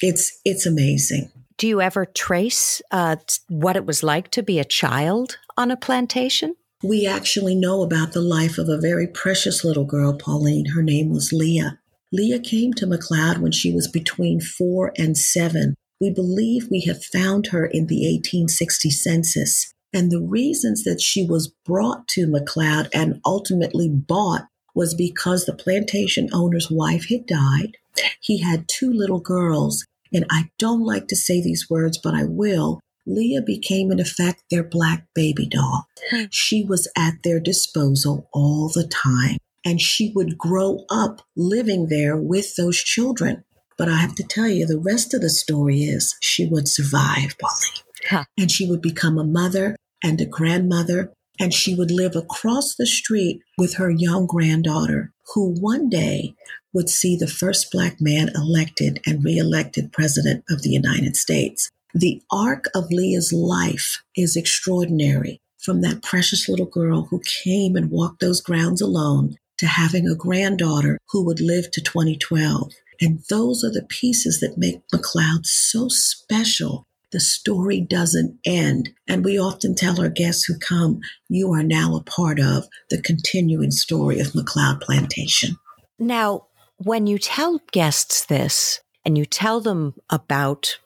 It's, 0.00 0.40
it's 0.44 0.66
amazing. 0.66 1.30
Do 1.56 1.68
you 1.68 1.80
ever 1.80 2.04
trace 2.04 2.82
uh, 2.90 3.16
what 3.48 3.76
it 3.76 3.86
was 3.86 4.02
like 4.02 4.30
to 4.32 4.42
be 4.42 4.58
a 4.58 4.64
child 4.64 5.38
on 5.56 5.70
a 5.70 5.76
plantation? 5.76 6.56
We 6.82 7.06
actually 7.06 7.54
know 7.54 7.82
about 7.82 8.12
the 8.12 8.20
life 8.20 8.58
of 8.58 8.68
a 8.68 8.80
very 8.80 9.06
precious 9.06 9.64
little 9.64 9.84
girl, 9.84 10.14
Pauline. 10.18 10.66
Her 10.74 10.82
name 10.82 11.10
was 11.10 11.32
Leah. 11.32 11.78
Leah 12.12 12.40
came 12.40 12.72
to 12.74 12.86
McLeod 12.86 13.38
when 13.38 13.52
she 13.52 13.72
was 13.72 13.88
between 13.88 14.40
four 14.40 14.92
and 14.98 15.16
seven. 15.16 15.74
We 16.00 16.10
believe 16.10 16.68
we 16.70 16.82
have 16.82 17.04
found 17.04 17.46
her 17.48 17.64
in 17.64 17.86
the 17.86 18.04
1860 18.04 18.90
census. 18.90 19.72
And 19.92 20.10
the 20.10 20.20
reasons 20.20 20.82
that 20.82 21.00
she 21.00 21.24
was 21.24 21.54
brought 21.64 22.08
to 22.08 22.26
McLeod 22.26 22.88
and 22.92 23.20
ultimately 23.24 23.88
bought 23.88 24.42
was 24.74 24.92
because 24.92 25.44
the 25.44 25.54
plantation 25.54 26.28
owner's 26.32 26.68
wife 26.68 27.08
had 27.08 27.26
died. 27.26 27.76
He 28.20 28.40
had 28.42 28.66
two 28.68 28.92
little 28.92 29.20
girls, 29.20 29.86
and 30.14 30.24
I 30.30 30.50
don't 30.58 30.84
like 30.84 31.08
to 31.08 31.16
say 31.16 31.42
these 31.42 31.68
words, 31.68 31.98
but 31.98 32.14
I 32.14 32.24
will. 32.24 32.80
Leah 33.06 33.42
became, 33.42 33.90
in 33.90 34.00
effect, 34.00 34.44
their 34.50 34.64
black 34.64 35.06
baby 35.14 35.46
doll. 35.46 35.86
Hmm. 36.10 36.24
She 36.30 36.64
was 36.64 36.88
at 36.96 37.14
their 37.22 37.40
disposal 37.40 38.28
all 38.32 38.68
the 38.68 38.86
time, 38.86 39.36
and 39.64 39.80
she 39.80 40.12
would 40.14 40.38
grow 40.38 40.84
up 40.88 41.20
living 41.36 41.88
there 41.88 42.16
with 42.16 42.56
those 42.56 42.78
children. 42.82 43.44
But 43.76 43.88
I 43.88 43.96
have 43.96 44.14
to 44.14 44.22
tell 44.22 44.48
you, 44.48 44.66
the 44.66 44.78
rest 44.78 45.12
of 45.12 45.20
the 45.20 45.28
story 45.28 45.80
is 45.80 46.14
she 46.20 46.46
would 46.46 46.68
survive, 46.68 47.36
Polly. 47.38 47.82
Huh. 48.08 48.24
And 48.38 48.50
she 48.50 48.66
would 48.68 48.80
become 48.80 49.18
a 49.18 49.24
mother 49.24 49.76
and 50.02 50.20
a 50.20 50.26
grandmother, 50.26 51.12
and 51.40 51.52
she 51.52 51.74
would 51.74 51.90
live 51.90 52.14
across 52.14 52.76
the 52.76 52.86
street 52.86 53.40
with 53.58 53.74
her 53.74 53.90
young 53.90 54.26
granddaughter, 54.26 55.12
who 55.34 55.54
one 55.60 55.88
day 55.88 56.34
would 56.74 56.90
see 56.90 57.16
the 57.16 57.28
first 57.28 57.70
Black 57.70 58.00
man 58.00 58.30
elected 58.34 59.00
and 59.06 59.24
reelected 59.24 59.92
president 59.92 60.44
of 60.50 60.62
the 60.62 60.70
United 60.70 61.16
States. 61.16 61.70
The 61.94 62.20
arc 62.30 62.64
of 62.74 62.90
Leah's 62.90 63.32
life 63.32 64.02
is 64.16 64.36
extraordinary 64.36 65.40
from 65.58 65.80
that 65.80 66.02
precious 66.02 66.48
little 66.48 66.66
girl 66.66 67.06
who 67.08 67.22
came 67.44 67.76
and 67.76 67.90
walked 67.90 68.20
those 68.20 68.40
grounds 68.40 68.82
alone 68.82 69.36
to 69.58 69.66
having 69.66 70.06
a 70.08 70.16
granddaughter 70.16 70.98
who 71.10 71.24
would 71.24 71.40
live 71.40 71.70
to 71.70 71.80
2012. 71.80 72.72
And 73.00 73.20
those 73.30 73.64
are 73.64 73.70
the 73.70 73.86
pieces 73.88 74.40
that 74.40 74.58
make 74.58 74.86
McLeod 74.92 75.46
so 75.46 75.88
special. 75.88 76.86
The 77.12 77.20
story 77.20 77.80
doesn't 77.80 78.38
end. 78.44 78.90
And 79.08 79.24
we 79.24 79.38
often 79.38 79.76
tell 79.76 80.00
our 80.00 80.08
guests 80.08 80.44
who 80.44 80.58
come, 80.58 81.00
you 81.28 81.52
are 81.52 81.62
now 81.62 81.94
a 81.94 82.02
part 82.02 82.40
of 82.40 82.66
the 82.90 83.00
continuing 83.00 83.70
story 83.70 84.18
of 84.18 84.32
McLeod 84.32 84.80
Plantation. 84.80 85.56
Now, 85.98 86.46
when 86.78 87.06
you 87.06 87.18
tell 87.18 87.60
guests 87.72 88.26
this 88.26 88.80
and 89.04 89.16
you 89.16 89.24
tell 89.24 89.60
them 89.60 89.94
about 90.10 90.78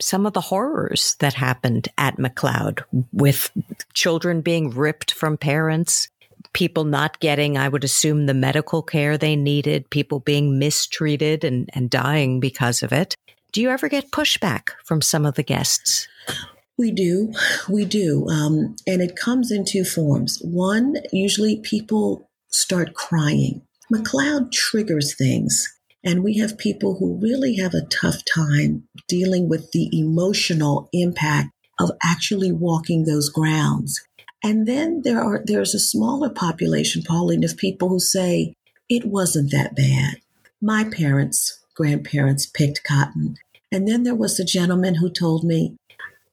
some 0.00 0.26
of 0.26 0.32
the 0.32 0.40
horrors 0.40 1.16
that 1.20 1.34
happened 1.34 1.88
at 1.98 2.16
McLeod 2.16 2.82
with 3.12 3.50
children 3.94 4.40
being 4.40 4.70
ripped 4.70 5.12
from 5.12 5.36
parents, 5.36 6.08
people 6.52 6.84
not 6.84 7.20
getting, 7.20 7.56
I 7.56 7.68
would 7.68 7.84
assume, 7.84 8.26
the 8.26 8.34
medical 8.34 8.82
care 8.82 9.16
they 9.16 9.36
needed, 9.36 9.88
people 9.90 10.20
being 10.20 10.58
mistreated 10.58 11.44
and, 11.44 11.70
and 11.72 11.88
dying 11.88 12.40
because 12.40 12.82
of 12.82 12.92
it. 12.92 13.14
Do 13.52 13.60
you 13.60 13.70
ever 13.70 13.88
get 13.88 14.10
pushback 14.10 14.70
from 14.84 15.00
some 15.00 15.24
of 15.24 15.34
the 15.34 15.42
guests? 15.42 16.08
We 16.76 16.90
do. 16.90 17.32
We 17.68 17.84
do. 17.84 18.26
Um, 18.28 18.74
and 18.86 19.00
it 19.00 19.16
comes 19.16 19.52
in 19.52 19.64
two 19.64 19.84
forms. 19.84 20.40
One, 20.42 20.96
usually 21.12 21.60
people 21.60 22.28
start 22.48 22.94
crying. 22.94 23.62
McLeod 23.92 24.52
triggers 24.52 25.14
things. 25.16 25.70
And 26.04 26.22
we 26.22 26.36
have 26.38 26.58
people 26.58 26.96
who 26.98 27.18
really 27.20 27.56
have 27.56 27.72
a 27.72 27.86
tough 27.86 28.22
time 28.24 28.86
dealing 29.08 29.48
with 29.48 29.72
the 29.72 29.88
emotional 29.98 30.88
impact 30.92 31.50
of 31.80 31.90
actually 32.02 32.52
walking 32.52 33.04
those 33.04 33.30
grounds. 33.30 34.04
And 34.42 34.68
then 34.68 35.00
there 35.02 35.22
are 35.22 35.42
there's 35.44 35.74
a 35.74 35.80
smaller 35.80 36.28
population, 36.28 37.02
Pauline, 37.02 37.44
of 37.44 37.56
people 37.56 37.88
who 37.88 38.00
say 38.00 38.54
it 38.88 39.06
wasn't 39.06 39.50
that 39.52 39.74
bad. 39.74 40.20
My 40.60 40.84
parents, 40.84 41.60
grandparents 41.74 42.46
picked 42.46 42.84
cotton. 42.84 43.36
And 43.72 43.88
then 43.88 44.02
there 44.02 44.14
was 44.14 44.36
the 44.36 44.44
gentleman 44.44 44.96
who 44.96 45.08
told 45.10 45.44
me 45.44 45.76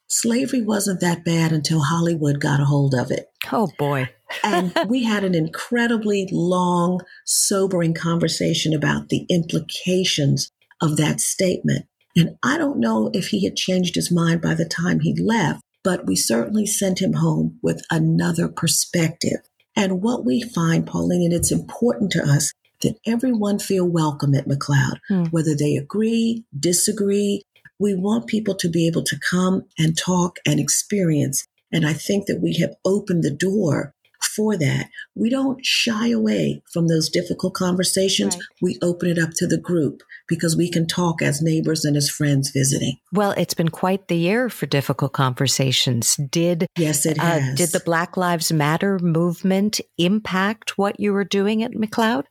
slavery 0.07 0.61
wasn't 0.61 0.99
that 0.99 1.23
bad 1.23 1.53
until 1.53 1.81
Hollywood 1.81 2.41
got 2.41 2.59
a 2.59 2.65
hold 2.65 2.93
of 2.93 3.09
it. 3.09 3.31
Oh 3.51 3.69
boy. 3.79 4.09
And 4.43 4.73
we 4.87 5.03
had 5.03 5.23
an 5.23 5.35
incredibly 5.35 6.27
long, 6.31 7.01
sobering 7.25 7.93
conversation 7.93 8.73
about 8.73 9.09
the 9.09 9.25
implications 9.29 10.51
of 10.81 10.97
that 10.97 11.21
statement. 11.21 11.85
And 12.15 12.37
I 12.43 12.57
don't 12.57 12.79
know 12.79 13.09
if 13.13 13.27
he 13.27 13.45
had 13.45 13.55
changed 13.55 13.95
his 13.95 14.11
mind 14.11 14.41
by 14.41 14.53
the 14.53 14.65
time 14.65 14.99
he 14.99 15.15
left, 15.21 15.61
but 15.83 16.05
we 16.05 16.15
certainly 16.15 16.65
sent 16.65 17.01
him 17.01 17.13
home 17.13 17.59
with 17.61 17.83
another 17.89 18.47
perspective. 18.47 19.39
And 19.75 20.01
what 20.01 20.25
we 20.25 20.41
find, 20.41 20.85
Pauline, 20.85 21.23
and 21.23 21.33
it's 21.33 21.51
important 21.51 22.11
to 22.11 22.23
us 22.23 22.51
that 22.81 22.97
everyone 23.05 23.59
feel 23.59 23.87
welcome 23.87 24.35
at 24.35 24.47
McLeod, 24.47 24.97
hmm. 25.07 25.23
whether 25.25 25.55
they 25.55 25.75
agree, 25.75 26.43
disagree. 26.57 27.43
We 27.79 27.95
want 27.95 28.27
people 28.27 28.55
to 28.55 28.69
be 28.69 28.87
able 28.87 29.03
to 29.03 29.19
come 29.29 29.63
and 29.77 29.97
talk 29.97 30.37
and 30.45 30.59
experience. 30.59 31.45
And 31.71 31.85
I 31.87 31.93
think 31.93 32.25
that 32.25 32.41
we 32.41 32.57
have 32.57 32.75
opened 32.83 33.23
the 33.23 33.31
door 33.31 33.93
for 34.35 34.57
that. 34.57 34.89
We 35.15 35.29
don't 35.29 35.65
shy 35.65 36.09
away 36.09 36.61
from 36.71 36.87
those 36.87 37.09
difficult 37.09 37.53
conversations. 37.53 38.35
Right. 38.35 38.43
We 38.61 38.79
open 38.81 39.09
it 39.09 39.19
up 39.19 39.31
to 39.35 39.47
the 39.47 39.57
group 39.57 40.01
because 40.27 40.55
we 40.55 40.69
can 40.69 40.87
talk 40.87 41.21
as 41.21 41.41
neighbors 41.41 41.85
and 41.85 41.97
as 41.97 42.09
friends 42.09 42.51
visiting. 42.51 42.97
Well, 43.11 43.31
it's 43.31 43.53
been 43.53 43.69
quite 43.69 44.07
the 44.07 44.15
year 44.15 44.49
for 44.49 44.65
difficult 44.65 45.13
conversations. 45.13 46.15
Did 46.15 46.67
yes, 46.77 47.05
it 47.05 47.17
has. 47.17 47.41
Uh, 47.41 47.55
did 47.55 47.71
the 47.71 47.81
Black 47.81 48.17
Lives 48.17 48.51
Matter 48.51 48.99
movement 48.99 49.81
impact 49.97 50.77
what 50.77 50.99
you 50.99 51.13
were 51.13 51.25
doing 51.25 51.63
at 51.63 51.73
McLeod? 51.73 52.23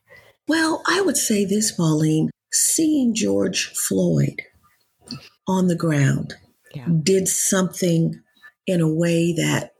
Well, 0.47 0.81
I 0.87 1.01
would 1.01 1.17
say 1.17 1.45
this, 1.45 1.71
Pauline. 1.71 2.29
Seeing 2.53 3.15
George 3.15 3.71
Floyd 3.87 4.41
on 5.47 5.67
the 5.67 5.75
ground 5.75 6.33
yeah. 6.73 6.85
did 7.03 7.27
something 7.27 8.21
in 8.67 8.81
a 8.81 8.93
way 8.93 9.33
that 9.33 9.71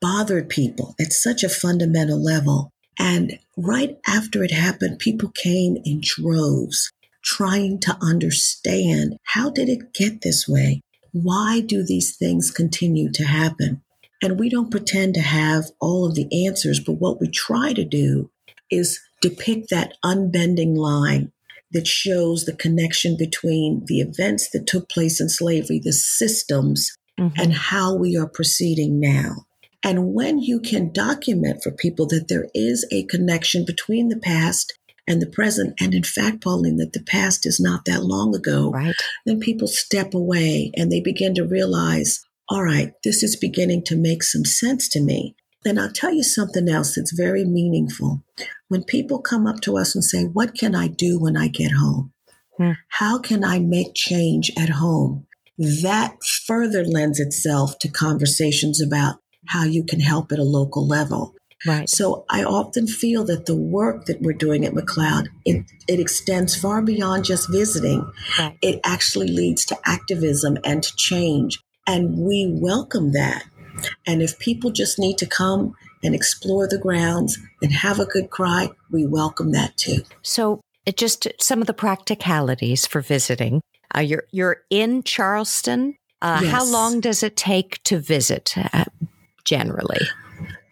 bothered 0.00 0.48
people 0.48 0.94
at 1.00 1.12
such 1.12 1.42
a 1.42 1.48
fundamental 1.48 2.22
level. 2.22 2.70
And 2.98 3.38
right 3.56 3.96
after 4.06 4.42
it 4.42 4.50
happened, 4.50 4.98
people 4.98 5.30
came 5.30 5.76
in 5.84 6.00
droves 6.02 6.92
trying 7.22 7.78
to 7.80 7.96
understand 8.00 9.16
how 9.24 9.50
did 9.50 9.68
it 9.68 9.92
get 9.92 10.22
this 10.22 10.48
way? 10.48 10.80
Why 11.12 11.60
do 11.60 11.84
these 11.84 12.16
things 12.16 12.50
continue 12.50 13.10
to 13.12 13.24
happen? 13.24 13.82
And 14.22 14.38
we 14.38 14.48
don't 14.48 14.70
pretend 14.70 15.14
to 15.14 15.20
have 15.20 15.66
all 15.80 16.06
of 16.06 16.14
the 16.14 16.46
answers, 16.46 16.80
but 16.80 16.94
what 16.94 17.20
we 17.20 17.28
try 17.28 17.72
to 17.72 17.84
do 17.84 18.30
is 18.70 19.00
depict 19.20 19.70
that 19.70 19.94
unbending 20.04 20.74
line 20.74 21.32
that 21.72 21.86
shows 21.86 22.44
the 22.44 22.56
connection 22.56 23.16
between 23.16 23.82
the 23.86 24.00
events 24.00 24.50
that 24.50 24.66
took 24.66 24.88
place 24.88 25.20
in 25.20 25.28
slavery, 25.28 25.80
the 25.82 25.92
systems, 25.92 26.96
mm-hmm. 27.18 27.38
and 27.38 27.52
how 27.52 27.94
we 27.94 28.16
are 28.16 28.28
proceeding 28.28 28.98
now. 28.98 29.44
And 29.84 30.12
when 30.12 30.38
you 30.38 30.60
can 30.60 30.92
document 30.92 31.62
for 31.62 31.70
people 31.70 32.06
that 32.08 32.26
there 32.28 32.48
is 32.54 32.86
a 32.90 33.04
connection 33.04 33.64
between 33.64 34.08
the 34.08 34.18
past 34.18 34.76
and 35.06 35.22
the 35.22 35.26
present, 35.26 35.74
and 35.80 35.94
in 35.94 36.02
fact, 36.02 36.42
Pauline, 36.42 36.76
that 36.76 36.92
the 36.92 37.02
past 37.02 37.46
is 37.46 37.58
not 37.60 37.84
that 37.86 38.04
long 38.04 38.34
ago, 38.34 38.70
right. 38.70 38.94
then 39.24 39.40
people 39.40 39.68
step 39.68 40.14
away 40.14 40.70
and 40.76 40.90
they 40.90 41.00
begin 41.00 41.34
to 41.36 41.46
realize, 41.46 42.20
all 42.48 42.62
right, 42.62 42.92
this 43.04 43.22
is 43.22 43.36
beginning 43.36 43.84
to 43.84 43.96
make 43.96 44.22
some 44.22 44.44
sense 44.44 44.88
to 44.90 45.00
me. 45.00 45.34
And 45.64 45.78
I'll 45.78 45.92
tell 45.92 46.12
you 46.12 46.22
something 46.22 46.68
else 46.68 46.94
that's 46.94 47.12
very 47.12 47.44
meaningful. 47.44 48.22
When 48.68 48.84
people 48.84 49.20
come 49.20 49.46
up 49.46 49.60
to 49.62 49.76
us 49.76 49.94
and 49.94 50.04
say, 50.04 50.24
What 50.24 50.54
can 50.54 50.74
I 50.74 50.88
do 50.88 51.18
when 51.18 51.36
I 51.36 51.48
get 51.48 51.72
home? 51.72 52.12
Hmm. 52.56 52.72
How 52.88 53.18
can 53.18 53.44
I 53.44 53.58
make 53.58 53.94
change 53.94 54.50
at 54.56 54.68
home? 54.68 55.26
That 55.58 56.22
further 56.22 56.84
lends 56.84 57.18
itself 57.18 57.78
to 57.80 57.88
conversations 57.88 58.80
about 58.80 59.16
how 59.48 59.64
you 59.64 59.84
can 59.84 60.00
help 60.00 60.32
at 60.32 60.38
a 60.38 60.44
local 60.44 60.86
level. 60.86 61.34
Right. 61.66 61.88
So 61.88 62.24
I 62.30 62.44
often 62.44 62.86
feel 62.86 63.24
that 63.24 63.46
the 63.46 63.56
work 63.56 64.06
that 64.06 64.22
we're 64.22 64.32
doing 64.32 64.64
at 64.64 64.74
McLeod, 64.74 65.28
it, 65.44 65.64
it 65.88 65.98
extends 65.98 66.54
far 66.54 66.82
beyond 66.82 67.24
just 67.24 67.50
visiting. 67.50 68.08
Right. 68.38 68.56
It 68.62 68.80
actually 68.84 69.28
leads 69.28 69.64
to 69.66 69.78
activism 69.84 70.58
and 70.64 70.82
to 70.82 70.94
change. 70.96 71.58
And 71.86 72.18
we 72.18 72.48
welcome 72.60 73.12
that. 73.12 73.44
And 74.06 74.22
if 74.22 74.38
people 74.38 74.70
just 74.70 74.98
need 74.98 75.18
to 75.18 75.26
come 75.26 75.74
and 76.04 76.14
explore 76.14 76.68
the 76.68 76.78
grounds 76.78 77.38
and 77.60 77.72
have 77.72 77.98
a 77.98 78.06
good 78.06 78.30
cry, 78.30 78.70
we 78.90 79.06
welcome 79.06 79.52
that 79.52 79.76
too. 79.76 80.02
So 80.22 80.60
it 80.86 80.96
just 80.96 81.26
some 81.40 81.60
of 81.60 81.66
the 81.66 81.74
practicalities 81.74 82.86
for 82.86 83.00
visiting. 83.00 83.60
Uh, 83.94 84.00
you're 84.00 84.24
you're 84.30 84.62
in 84.70 85.02
Charleston. 85.02 85.96
Uh, 86.20 86.40
yes. 86.42 86.52
How 86.52 86.64
long 86.64 87.00
does 87.00 87.22
it 87.22 87.36
take 87.36 87.82
to 87.84 87.98
visit 87.98 88.54
uh, 88.56 88.84
generally? 89.48 90.06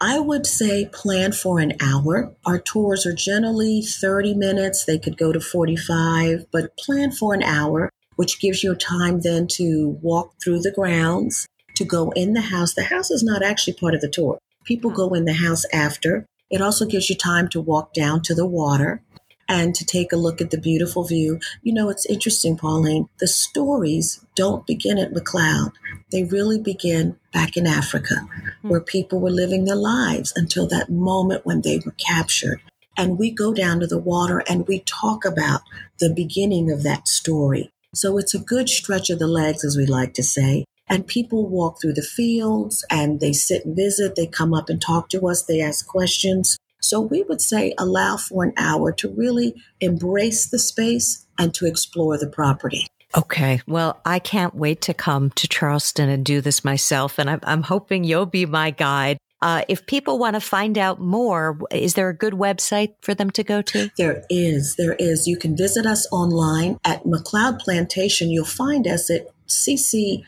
I 0.00 0.18
would 0.18 0.46
say 0.46 0.90
plan 0.92 1.32
for 1.32 1.58
an 1.58 1.72
hour. 1.80 2.34
Our 2.44 2.58
tours 2.58 3.06
are 3.06 3.14
generally 3.14 3.82
30 3.82 4.34
minutes. 4.34 4.84
They 4.84 4.98
could 4.98 5.16
go 5.16 5.32
to 5.32 5.40
45, 5.40 6.46
but 6.52 6.76
plan 6.76 7.10
for 7.12 7.32
an 7.32 7.42
hour, 7.42 7.90
which 8.16 8.40
gives 8.40 8.62
you 8.62 8.74
time 8.74 9.20
then 9.20 9.46
to 9.52 9.98
walk 10.02 10.34
through 10.42 10.60
the 10.60 10.70
grounds, 10.70 11.46
to 11.76 11.84
go 11.84 12.10
in 12.10 12.34
the 12.34 12.42
house. 12.42 12.74
The 12.74 12.84
house 12.84 13.10
is 13.10 13.22
not 13.22 13.42
actually 13.42 13.74
part 13.74 13.94
of 13.94 14.02
the 14.02 14.08
tour. 14.08 14.38
People 14.64 14.90
go 14.90 15.14
in 15.14 15.24
the 15.24 15.32
house 15.32 15.64
after. 15.72 16.26
It 16.50 16.60
also 16.60 16.84
gives 16.84 17.08
you 17.08 17.16
time 17.16 17.48
to 17.48 17.60
walk 17.60 17.94
down 17.94 18.22
to 18.22 18.34
the 18.34 18.46
water 18.46 19.02
and 19.48 19.74
to 19.74 19.84
take 19.84 20.12
a 20.12 20.16
look 20.16 20.40
at 20.40 20.50
the 20.50 20.58
beautiful 20.58 21.04
view. 21.04 21.38
You 21.62 21.72
know, 21.72 21.88
it's 21.88 22.06
interesting, 22.06 22.56
Pauline. 22.56 23.08
The 23.20 23.28
stories 23.28 24.24
don't 24.34 24.66
begin 24.66 24.98
at 24.98 25.12
McLeod. 25.12 25.72
They 26.10 26.24
really 26.24 26.58
begin 26.58 27.16
back 27.32 27.56
in 27.56 27.66
Africa, 27.66 28.26
hmm. 28.62 28.68
where 28.68 28.80
people 28.80 29.20
were 29.20 29.30
living 29.30 29.64
their 29.64 29.76
lives 29.76 30.32
until 30.36 30.66
that 30.68 30.90
moment 30.90 31.46
when 31.46 31.62
they 31.62 31.80
were 31.84 31.94
captured. 31.98 32.60
And 32.96 33.18
we 33.18 33.30
go 33.30 33.52
down 33.52 33.80
to 33.80 33.86
the 33.86 33.98
water 33.98 34.42
and 34.48 34.66
we 34.66 34.80
talk 34.80 35.24
about 35.24 35.60
the 36.00 36.12
beginning 36.12 36.70
of 36.70 36.82
that 36.82 37.08
story. 37.08 37.70
So 37.94 38.18
it's 38.18 38.34
a 38.34 38.38
good 38.38 38.68
stretch 38.68 39.10
of 39.10 39.18
the 39.18 39.26
legs, 39.26 39.64
as 39.64 39.76
we 39.76 39.86
like 39.86 40.14
to 40.14 40.22
say. 40.22 40.64
And 40.88 41.06
people 41.06 41.48
walk 41.48 41.80
through 41.80 41.94
the 41.94 42.02
fields 42.02 42.84
and 42.90 43.20
they 43.20 43.32
sit 43.32 43.64
and 43.64 43.74
visit. 43.74 44.14
They 44.14 44.26
come 44.26 44.54
up 44.54 44.68
and 44.68 44.80
talk 44.80 45.08
to 45.10 45.26
us. 45.28 45.42
They 45.42 45.60
ask 45.60 45.86
questions. 45.86 46.56
So 46.86 47.00
we 47.00 47.22
would 47.24 47.40
say 47.40 47.74
allow 47.78 48.16
for 48.16 48.44
an 48.44 48.52
hour 48.56 48.92
to 48.92 49.08
really 49.08 49.54
embrace 49.80 50.48
the 50.48 50.58
space 50.58 51.26
and 51.38 51.52
to 51.54 51.66
explore 51.66 52.16
the 52.16 52.28
property. 52.28 52.86
Okay. 53.16 53.60
Well, 53.66 54.00
I 54.04 54.18
can't 54.18 54.54
wait 54.54 54.82
to 54.82 54.94
come 54.94 55.30
to 55.30 55.48
Charleston 55.48 56.08
and 56.08 56.24
do 56.24 56.40
this 56.40 56.64
myself. 56.64 57.18
And 57.18 57.30
I'm, 57.30 57.40
I'm 57.44 57.62
hoping 57.62 58.04
you'll 58.04 58.26
be 58.26 58.46
my 58.46 58.70
guide. 58.70 59.18
Uh, 59.42 59.62
if 59.68 59.86
people 59.86 60.18
want 60.18 60.34
to 60.34 60.40
find 60.40 60.78
out 60.78 61.00
more, 61.00 61.58
is 61.70 61.94
there 61.94 62.08
a 62.08 62.16
good 62.16 62.32
website 62.32 62.94
for 63.02 63.14
them 63.14 63.30
to 63.30 63.44
go 63.44 63.62
to? 63.62 63.90
There 63.96 64.24
is. 64.30 64.76
There 64.76 64.94
is. 64.94 65.26
You 65.26 65.36
can 65.36 65.56
visit 65.56 65.86
us 65.86 66.06
online 66.10 66.78
at 66.84 67.04
McLeod 67.04 67.60
Plantation. 67.60 68.30
You'll 68.30 68.44
find 68.44 68.86
us 68.86 69.10
at 69.10 69.28
CCPRC. 69.46 70.24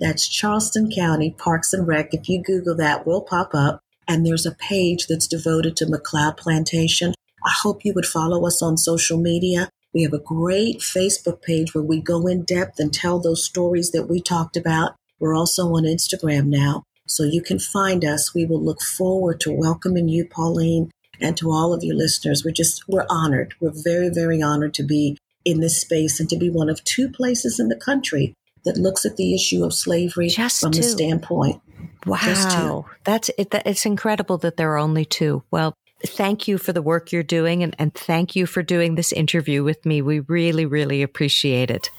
That's 0.00 0.26
Charleston 0.26 0.90
County 0.90 1.32
Parks 1.32 1.72
and 1.72 1.86
Rec. 1.86 2.14
If 2.14 2.28
you 2.28 2.42
Google 2.42 2.76
that, 2.76 3.06
we'll 3.06 3.20
pop 3.20 3.50
up 3.54 3.81
and 4.08 4.24
there's 4.24 4.46
a 4.46 4.54
page 4.54 5.06
that's 5.06 5.26
devoted 5.26 5.76
to 5.76 5.86
McLeod 5.86 6.36
Plantation. 6.36 7.14
I 7.44 7.52
hope 7.62 7.84
you 7.84 7.92
would 7.94 8.06
follow 8.06 8.46
us 8.46 8.62
on 8.62 8.76
social 8.76 9.18
media. 9.18 9.68
We 9.94 10.02
have 10.02 10.12
a 10.12 10.18
great 10.18 10.78
Facebook 10.78 11.42
page 11.42 11.74
where 11.74 11.84
we 11.84 12.00
go 12.00 12.26
in 12.26 12.44
depth 12.44 12.78
and 12.78 12.92
tell 12.92 13.18
those 13.18 13.44
stories 13.44 13.90
that 13.90 14.08
we 14.08 14.20
talked 14.20 14.56
about. 14.56 14.94
We're 15.18 15.36
also 15.36 15.66
on 15.74 15.84
Instagram 15.84 16.46
now, 16.46 16.84
so 17.06 17.24
you 17.24 17.42
can 17.42 17.58
find 17.58 18.04
us. 18.04 18.34
We 18.34 18.46
will 18.46 18.62
look 18.62 18.80
forward 18.80 19.40
to 19.40 19.52
welcoming 19.52 20.08
you, 20.08 20.26
Pauline, 20.26 20.90
and 21.20 21.36
to 21.36 21.50
all 21.50 21.74
of 21.74 21.84
you 21.84 21.94
listeners. 21.94 22.44
We're 22.44 22.52
just, 22.52 22.88
we're 22.88 23.06
honored. 23.10 23.54
We're 23.60 23.72
very, 23.74 24.08
very 24.08 24.42
honored 24.42 24.74
to 24.74 24.82
be 24.82 25.18
in 25.44 25.60
this 25.60 25.80
space 25.80 26.20
and 26.20 26.28
to 26.30 26.36
be 26.36 26.48
one 26.48 26.70
of 26.70 26.82
two 26.84 27.08
places 27.08 27.60
in 27.60 27.68
the 27.68 27.76
country 27.76 28.34
that 28.64 28.76
looks 28.76 29.04
at 29.04 29.16
the 29.16 29.34
issue 29.34 29.64
of 29.64 29.74
slavery 29.74 30.28
just 30.28 30.60
from 30.60 30.72
two. 30.72 30.78
the 30.78 30.84
standpoint 30.84 31.60
Wow. 32.06 32.86
That's 33.04 33.30
it, 33.38 33.50
that, 33.50 33.66
it's 33.66 33.86
incredible 33.86 34.38
that 34.38 34.56
there 34.56 34.72
are 34.72 34.78
only 34.78 35.04
two. 35.04 35.42
Well, 35.50 35.74
thank 36.04 36.48
you 36.48 36.58
for 36.58 36.72
the 36.72 36.82
work 36.82 37.12
you're 37.12 37.22
doing 37.22 37.62
and, 37.62 37.74
and 37.78 37.94
thank 37.94 38.34
you 38.34 38.46
for 38.46 38.62
doing 38.62 38.94
this 38.94 39.12
interview 39.12 39.62
with 39.62 39.84
me. 39.86 40.02
We 40.02 40.20
really, 40.20 40.66
really 40.66 41.02
appreciate 41.02 41.70
it. 41.70 41.90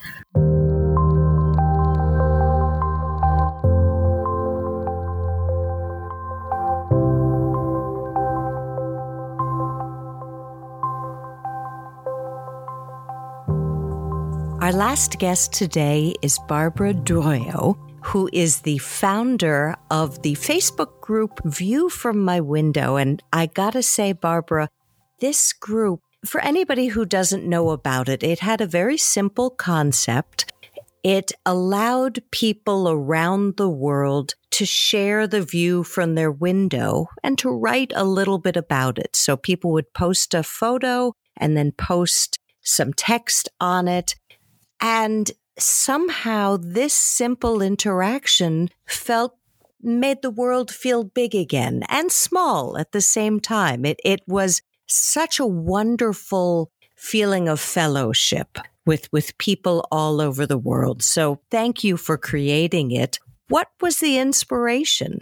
Our 14.64 14.72
last 14.72 15.18
guest 15.18 15.52
today 15.52 16.14
is 16.22 16.38
Barbara 16.48 16.94
Duriau 16.94 17.76
who 18.00 18.30
is 18.32 18.62
the 18.62 18.78
founder 18.78 19.76
of 19.90 20.22
the 20.22 20.32
Facebook 20.36 21.02
group 21.02 21.38
View 21.44 21.90
from 21.90 22.24
My 22.24 22.40
Window. 22.40 22.96
And 22.96 23.22
I 23.30 23.44
gotta 23.44 23.82
say, 23.82 24.14
Barbara, 24.14 24.70
this 25.20 25.52
group, 25.52 26.00
for 26.24 26.40
anybody 26.40 26.86
who 26.86 27.04
doesn't 27.04 27.44
know 27.44 27.72
about 27.72 28.08
it, 28.08 28.22
it 28.22 28.38
had 28.38 28.62
a 28.62 28.66
very 28.66 28.96
simple 28.96 29.50
concept. 29.50 30.50
It 31.02 31.32
allowed 31.44 32.22
people 32.30 32.88
around 32.88 33.58
the 33.58 33.68
world 33.68 34.34
to 34.52 34.64
share 34.64 35.26
the 35.26 35.42
view 35.42 35.84
from 35.84 36.14
their 36.14 36.32
window 36.32 37.08
and 37.22 37.36
to 37.36 37.50
write 37.50 37.92
a 37.94 38.04
little 38.04 38.38
bit 38.38 38.56
about 38.56 38.96
it. 38.96 39.14
So 39.14 39.36
people 39.36 39.72
would 39.72 39.92
post 39.92 40.32
a 40.32 40.42
photo 40.42 41.12
and 41.36 41.54
then 41.54 41.72
post 41.72 42.38
some 42.64 42.92
text 42.94 43.48
on 43.60 43.86
it. 43.86 44.14
And 44.84 45.32
somehow 45.58 46.58
this 46.60 46.92
simple 46.92 47.62
interaction 47.62 48.68
felt 48.84 49.34
made 49.80 50.20
the 50.20 50.30
world 50.30 50.70
feel 50.70 51.04
big 51.04 51.34
again 51.34 51.84
and 51.88 52.12
small 52.12 52.76
at 52.76 52.92
the 52.92 53.00
same 53.00 53.40
time. 53.40 53.86
It, 53.86 53.98
it 54.04 54.20
was 54.26 54.60
such 54.86 55.40
a 55.40 55.46
wonderful 55.46 56.70
feeling 56.96 57.48
of 57.48 57.60
fellowship 57.60 58.58
with, 58.84 59.10
with 59.10 59.38
people 59.38 59.88
all 59.90 60.20
over 60.20 60.44
the 60.44 60.58
world. 60.58 61.02
So 61.02 61.40
thank 61.50 61.82
you 61.82 61.96
for 61.96 62.18
creating 62.18 62.90
it. 62.90 63.18
What 63.48 63.68
was 63.80 64.00
the 64.00 64.18
inspiration? 64.18 65.20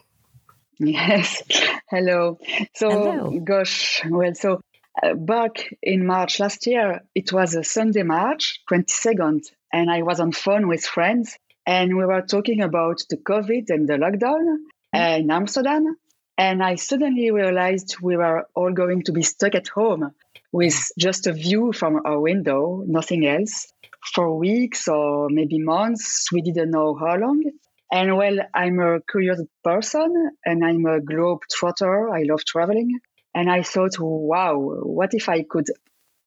Yes. 0.80 1.40
Hello. 1.88 2.36
So, 2.74 2.90
Hello. 2.90 3.40
gosh, 3.44 4.02
well, 4.08 4.34
so 4.34 4.60
uh, 5.00 5.14
back 5.14 5.74
in 5.82 6.06
March 6.06 6.40
last 6.40 6.66
year, 6.66 7.02
it 7.14 7.32
was 7.32 7.54
a 7.54 7.64
Sunday, 7.64 8.02
March 8.02 8.60
22nd, 8.70 9.42
and 9.72 9.90
I 9.90 10.02
was 10.02 10.20
on 10.20 10.32
phone 10.32 10.68
with 10.68 10.84
friends 10.84 11.38
and 11.66 11.96
we 11.96 12.04
were 12.04 12.22
talking 12.22 12.60
about 12.60 13.02
the 13.08 13.16
COVID 13.16 13.70
and 13.70 13.88
the 13.88 13.94
lockdown 13.94 14.58
mm-hmm. 14.94 15.22
in 15.22 15.30
Amsterdam. 15.30 15.96
And 16.36 16.62
I 16.62 16.74
suddenly 16.74 17.30
realized 17.30 17.96
we 18.02 18.16
were 18.16 18.46
all 18.54 18.72
going 18.72 19.02
to 19.04 19.12
be 19.12 19.22
stuck 19.22 19.54
at 19.54 19.68
home 19.68 20.12
with 20.50 20.90
just 20.98 21.26
a 21.26 21.32
view 21.32 21.72
from 21.72 22.00
our 22.04 22.20
window, 22.20 22.82
nothing 22.86 23.26
else, 23.26 23.72
for 24.14 24.36
weeks 24.36 24.88
or 24.88 25.28
maybe 25.30 25.58
months. 25.58 26.32
We 26.32 26.42
didn't 26.42 26.70
know 26.70 26.94
how 26.94 27.16
long. 27.16 27.44
And 27.92 28.16
well, 28.16 28.38
I'm 28.54 28.80
a 28.80 29.00
curious 29.02 29.40
person 29.62 30.30
and 30.44 30.64
I'm 30.64 30.84
a 30.86 31.00
globe 31.00 31.42
trotter. 31.50 32.08
I 32.08 32.22
love 32.22 32.44
traveling. 32.44 32.98
And 33.34 33.50
I 33.50 33.62
thought, 33.62 33.98
wow, 33.98 34.56
what 34.58 35.14
if 35.14 35.28
I 35.28 35.42
could 35.42 35.66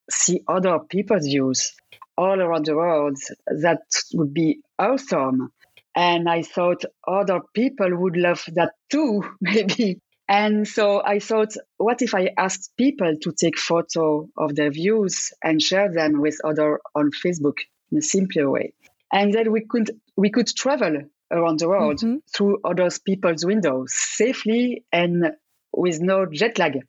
see 0.10 0.42
other 0.48 0.80
people's 0.80 1.26
views? 1.26 1.74
all 2.18 2.42
around 2.42 2.66
the 2.66 2.76
world. 2.76 3.18
That 3.48 3.82
would 4.14 4.34
be 4.34 4.62
awesome. 4.80 5.52
And 5.96 6.30
I 6.30 6.42
thought 6.42 6.84
other 7.08 7.42
people 7.54 7.90
would 7.98 8.18
love 8.18 8.44
that 8.54 8.74
too, 8.90 9.24
maybe. 9.42 10.00
And 10.28 10.68
so 10.68 11.04
I 11.04 11.20
thought, 11.20 11.54
what 11.78 12.02
if 12.02 12.16
I 12.16 12.32
asked 12.38 12.76
people 12.78 13.16
to 13.22 13.32
take 13.32 13.58
photo 13.58 14.28
of 14.36 14.56
their 14.56 14.72
views 14.72 15.32
and 15.44 15.62
share 15.62 15.92
them 15.94 16.20
with 16.20 16.38
other 16.44 16.80
on 16.96 17.12
Facebook 17.12 17.58
in 17.92 18.00
a 18.00 18.02
simpler 18.02 18.50
way? 18.50 18.74
And 19.14 19.32
then 19.32 19.52
we 19.52 19.62
could 19.62 19.92
we 20.18 20.32
could 20.32 20.48
travel 20.48 21.04
around 21.32 21.60
the 21.60 21.70
world 21.70 21.98
mm-hmm. 21.98 22.18
through 22.36 22.60
other 22.66 22.90
people's 23.06 23.46
windows 23.46 23.94
safely 23.94 24.84
and 24.92 25.32
with 25.72 26.02
no 26.02 26.26
jet 26.26 26.58
lag. 26.58 26.80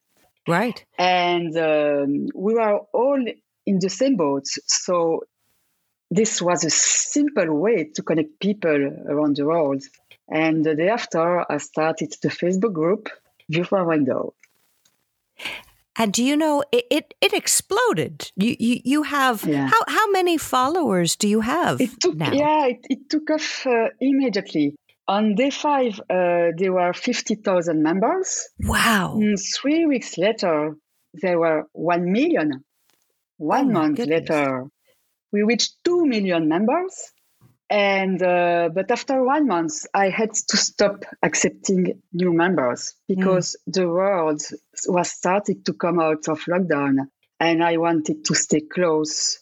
Right. 0.46 0.84
And 0.98 1.56
um, 1.56 2.28
we 2.34 2.54
were 2.54 2.78
all 2.92 3.24
in 3.66 3.78
the 3.78 3.90
same 3.90 4.16
boat. 4.16 4.46
So 4.66 5.24
this 6.10 6.40
was 6.40 6.64
a 6.64 6.70
simple 6.70 7.52
way 7.54 7.90
to 7.94 8.02
connect 8.02 8.38
people 8.40 8.92
around 9.08 9.36
the 9.36 9.46
world. 9.46 9.82
And 10.28 10.64
the 10.64 10.74
day 10.74 10.88
after, 10.88 11.50
I 11.50 11.58
started 11.58 12.14
the 12.22 12.28
Facebook 12.28 12.72
group, 12.72 13.08
View 13.48 13.64
from 13.64 13.86
Window. 13.86 14.34
And 15.98 16.12
do 16.12 16.22
you 16.22 16.36
know 16.36 16.62
it? 16.72 16.84
It, 16.90 17.14
it 17.20 17.32
exploded. 17.32 18.30
You 18.36 18.54
you, 18.58 18.80
you 18.84 19.02
have 19.04 19.44
yeah. 19.44 19.66
how 19.66 19.80
how 19.88 20.10
many 20.10 20.36
followers 20.36 21.16
do 21.16 21.26
you 21.26 21.40
have? 21.40 21.80
It 21.80 21.98
took 22.00 22.16
now? 22.16 22.32
yeah, 22.32 22.66
it, 22.66 22.86
it 22.90 23.10
took 23.10 23.30
off 23.30 23.66
uh, 23.66 23.88
immediately. 24.00 24.74
On 25.08 25.34
day 25.36 25.50
five, 25.50 26.00
uh, 26.10 26.50
there 26.56 26.72
were 26.72 26.92
fifty 26.92 27.36
thousand 27.36 27.82
members. 27.82 28.48
Wow! 28.58 29.14
And 29.14 29.38
three 29.38 29.86
weeks 29.86 30.18
later, 30.18 30.76
there 31.14 31.38
were 31.38 31.64
one 31.72 32.10
million. 32.10 32.64
One 33.38 33.70
oh 33.70 33.72
month 33.72 33.96
goodness. 33.98 34.28
later, 34.28 34.64
we 35.32 35.42
reached 35.42 35.74
two 35.84 36.06
million 36.06 36.48
members. 36.48 37.12
And 37.68 38.22
uh, 38.22 38.70
but 38.72 38.90
after 38.90 39.24
one 39.24 39.46
month, 39.46 39.86
I 39.92 40.08
had 40.08 40.32
to 40.34 40.56
stop 40.56 41.04
accepting 41.22 42.00
new 42.12 42.32
members 42.32 42.94
because 43.08 43.56
mm. 43.68 43.72
the 43.72 43.88
world 43.88 44.40
was 44.86 45.10
starting 45.10 45.62
to 45.64 45.72
come 45.72 45.98
out 45.98 46.28
of 46.28 46.40
lockdown, 46.48 47.08
and 47.40 47.64
I 47.64 47.76
wanted 47.78 48.24
to 48.24 48.34
stay 48.34 48.60
close 48.60 49.40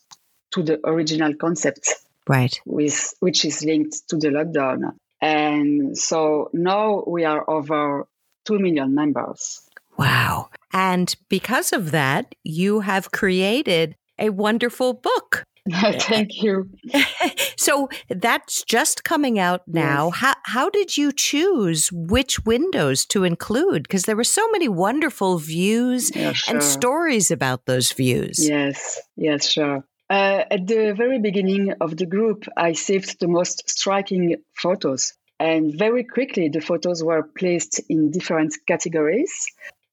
to 0.52 0.62
the 0.62 0.80
original 0.86 1.34
concept, 1.34 1.88
right? 2.26 2.58
With 2.64 3.14
which 3.20 3.44
is 3.44 3.62
linked 3.62 4.08
to 4.08 4.16
the 4.16 4.28
lockdown, 4.28 4.92
and 5.24 5.96
so 5.96 6.50
now 6.52 7.02
we 7.06 7.24
are 7.24 7.48
over 7.48 8.06
two 8.44 8.58
million 8.58 8.94
members. 8.94 9.62
Wow! 9.98 10.50
And 10.72 11.14
because 11.28 11.72
of 11.72 11.90
that, 11.92 12.34
you 12.42 12.80
have 12.80 13.12
created 13.12 13.96
a 14.18 14.30
wonderful 14.30 14.92
book 14.92 15.44
Thank 15.70 16.42
you. 16.42 16.68
so 17.56 17.88
that's 18.10 18.62
just 18.64 19.02
coming 19.02 19.38
out 19.38 19.62
now. 19.66 20.06
Yes. 20.06 20.16
How 20.16 20.34
how 20.42 20.70
did 20.70 20.98
you 20.98 21.10
choose 21.10 21.90
which 21.90 22.44
windows 22.44 23.06
to 23.06 23.24
include? 23.24 23.84
Because 23.84 24.02
there 24.02 24.16
were 24.16 24.24
so 24.24 24.50
many 24.50 24.68
wonderful 24.68 25.38
views 25.38 26.14
yeah, 26.14 26.32
sure. 26.32 26.54
and 26.54 26.62
stories 26.62 27.30
about 27.30 27.64
those 27.64 27.92
views. 27.92 28.46
Yes, 28.46 29.00
yes, 29.16 29.48
sure. 29.48 29.86
Uh, 30.14 30.44
at 30.48 30.64
the 30.68 30.94
very 30.96 31.18
beginning 31.18 31.72
of 31.80 31.96
the 31.96 32.06
group, 32.06 32.44
I 32.56 32.74
saved 32.74 33.18
the 33.18 33.26
most 33.26 33.68
striking 33.68 34.36
photos. 34.54 35.12
And 35.40 35.76
very 35.76 36.04
quickly, 36.04 36.48
the 36.48 36.60
photos 36.60 37.02
were 37.02 37.24
placed 37.24 37.80
in 37.88 38.12
different 38.12 38.54
categories. 38.68 39.32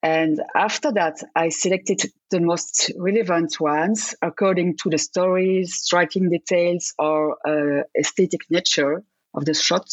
And 0.00 0.40
after 0.54 0.92
that, 0.92 1.16
I 1.34 1.48
selected 1.48 2.02
the 2.30 2.38
most 2.38 2.92
relevant 2.96 3.58
ones 3.58 4.14
according 4.22 4.76
to 4.82 4.90
the 4.90 4.98
stories, 4.98 5.74
striking 5.74 6.30
details, 6.30 6.94
or 7.00 7.36
uh, 7.44 7.82
aesthetic 7.98 8.42
nature 8.48 9.02
of 9.34 9.44
the 9.44 9.54
shot. 9.54 9.88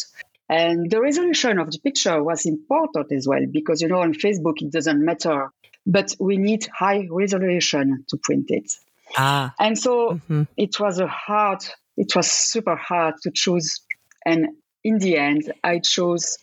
And 0.47 0.91
the 0.91 1.01
resolution 1.01 1.57
of 1.57 1.71
the 1.71 1.79
picture 1.79 2.23
was 2.23 2.45
important 2.45 3.11
as 3.11 3.27
well, 3.27 3.47
because, 3.51 3.81
you 3.81 3.87
know, 3.87 4.01
on 4.01 4.13
Facebook, 4.13 4.61
it 4.61 4.71
doesn't 4.71 5.03
matter, 5.03 5.49
but 5.87 6.15
we 6.19 6.37
need 6.37 6.67
high 6.67 7.07
resolution 7.09 8.05
to 8.09 8.17
print 8.17 8.51
it. 8.51 8.71
Ah. 9.17 9.53
And 9.59 9.77
so 9.77 10.11
mm-hmm. 10.13 10.43
it 10.57 10.79
was 10.79 10.99
a 10.99 11.07
hard, 11.07 11.63
it 11.97 12.15
was 12.15 12.29
super 12.29 12.75
hard 12.75 13.15
to 13.23 13.31
choose. 13.31 13.81
And 14.25 14.49
in 14.83 14.99
the 14.99 15.17
end, 15.17 15.51
I 15.63 15.79
chose 15.79 16.37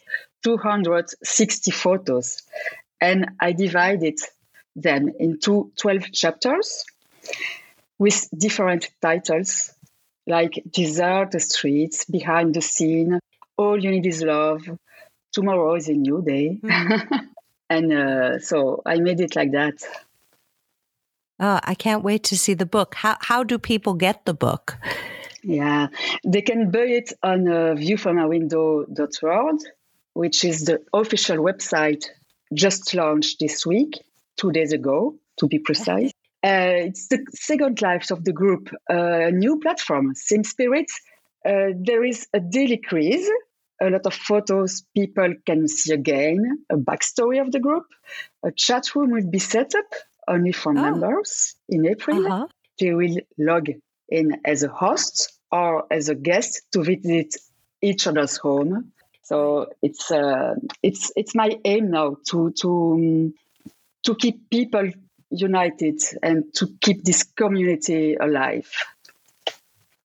260 0.45 1.71
photos 1.71 2.43
and 3.01 3.31
I 3.41 3.53
divided 3.53 4.19
them 4.75 5.11
into 5.19 5.73
12 5.79 6.13
chapters 6.13 6.85
with 7.99 8.29
different 8.37 8.91
titles 9.01 9.73
like 10.27 10.63
Desert 10.71 11.41
Streets, 11.41 12.05
Behind 12.05 12.55
the 12.55 12.61
Scene, 12.61 13.21
All 13.57 13.83
You 13.83 13.91
Need 13.91 14.07
Is 14.07 14.23
Love, 14.23 14.63
Tomorrow 15.33 15.75
is 15.77 15.89
a 15.89 15.93
New 15.93 16.23
Day. 16.23 16.59
Mm-hmm. 16.63 17.17
and 17.71 17.93
uh, 17.93 18.39
so 18.39 18.83
I 18.85 18.97
made 19.01 19.21
it 19.21 19.37
like 19.37 19.53
that. 19.53 19.75
Oh, 21.39 21.61
I 21.63 21.75
can't 21.75 22.03
wait 22.03 22.25
to 22.25 22.37
see 22.37 22.55
the 22.55 22.67
book. 22.67 22.95
How, 22.95 23.17
how 23.21 23.43
do 23.45 23.59
people 23.59 23.95
get 23.95 24.25
the 24.25 24.35
book? 24.35 24.77
Yeah, 25.43 25.89
they 26.25 26.43
can 26.43 26.71
buy 26.71 26.87
it 26.87 27.13
on 27.23 27.47
uh, 27.47 27.75
viewfromawindow.org, 27.75 29.57
which 30.15 30.45
is 30.45 30.65
the 30.65 30.81
official 30.93 31.37
website 31.37 32.07
just 32.55 32.95
launched 32.95 33.39
this 33.39 33.67
week, 33.67 34.03
two 34.37 34.51
days 34.51 34.73
ago, 34.73 35.17
to 35.39 35.47
be 35.47 35.59
precise. 35.59 36.11
Uh, 36.43 36.89
it's 36.89 37.09
the 37.09 37.25
second 37.35 37.83
life 37.83 38.11
of 38.11 38.25
the 38.25 38.33
group, 38.33 38.71
a 38.89 39.31
new 39.31 39.59
platform, 39.61 40.15
Sim 40.15 40.43
Spirit. 40.43 40.87
Uh, 41.45 41.69
there 41.79 42.03
is 42.03 42.27
a 42.33 42.41
daily 42.41 42.79
quiz, 42.79 43.29
a 43.81 43.91
lot 43.91 44.07
of 44.07 44.15
photos 44.15 44.85
people 44.95 45.35
can 45.45 45.69
see 45.69 45.93
again, 45.93 46.65
a 46.71 46.77
backstory 46.77 47.41
of 47.41 47.53
the 47.53 47.61
group. 47.61 47.85
A 48.43 48.51
chat 48.51 48.95
room 48.95 49.11
will 49.11 49.31
be 49.31 49.39
set 49.39 49.75
up 49.75 49.93
only 50.29 50.53
for 50.53 50.71
oh. 50.71 50.75
members 50.75 51.55
in 51.69 51.87
April. 51.87 52.27
Uh-huh. 52.27 52.47
They 52.79 52.93
will 52.93 53.17
log 53.39 53.69
in 54.09 54.41
as 54.45 54.63
a 54.63 54.69
host 54.69 55.33
or 55.51 55.87
as 55.91 56.09
a 56.09 56.15
guest 56.15 56.63
to 56.73 56.83
visit 56.83 57.35
each 57.83 58.07
other's 58.07 58.37
home 58.37 58.93
so 59.27 59.67
it's 59.83 60.13
uh, 60.13 60.55
it's 60.85 61.11
it's 61.17 61.35
my 61.35 61.59
aim 61.65 61.91
now 61.91 62.17
to 62.29 62.53
to 62.61 62.71
um, 62.71 63.35
to 64.05 64.15
keep 64.15 64.49
people 64.51 64.89
united 65.31 66.01
and 66.23 66.55
to 66.55 66.69
keep 66.81 67.03
this 67.03 67.25
community 67.25 68.15
alive. 68.15 68.71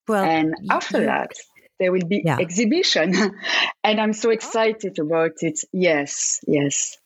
Well, 0.07 0.23
and 0.23 0.55
after 0.71 1.05
that, 1.05 1.34
there 1.79 1.91
will 1.91 2.07
be 2.07 2.23
yeah. 2.25 2.39
exhibition, 2.39 3.13
and 3.84 4.01
I'm 4.01 4.13
so 4.13 4.31
excited 4.31 4.97
about 4.97 5.43
it. 5.43 5.60
Yes, 5.71 6.39
yes. 6.47 6.97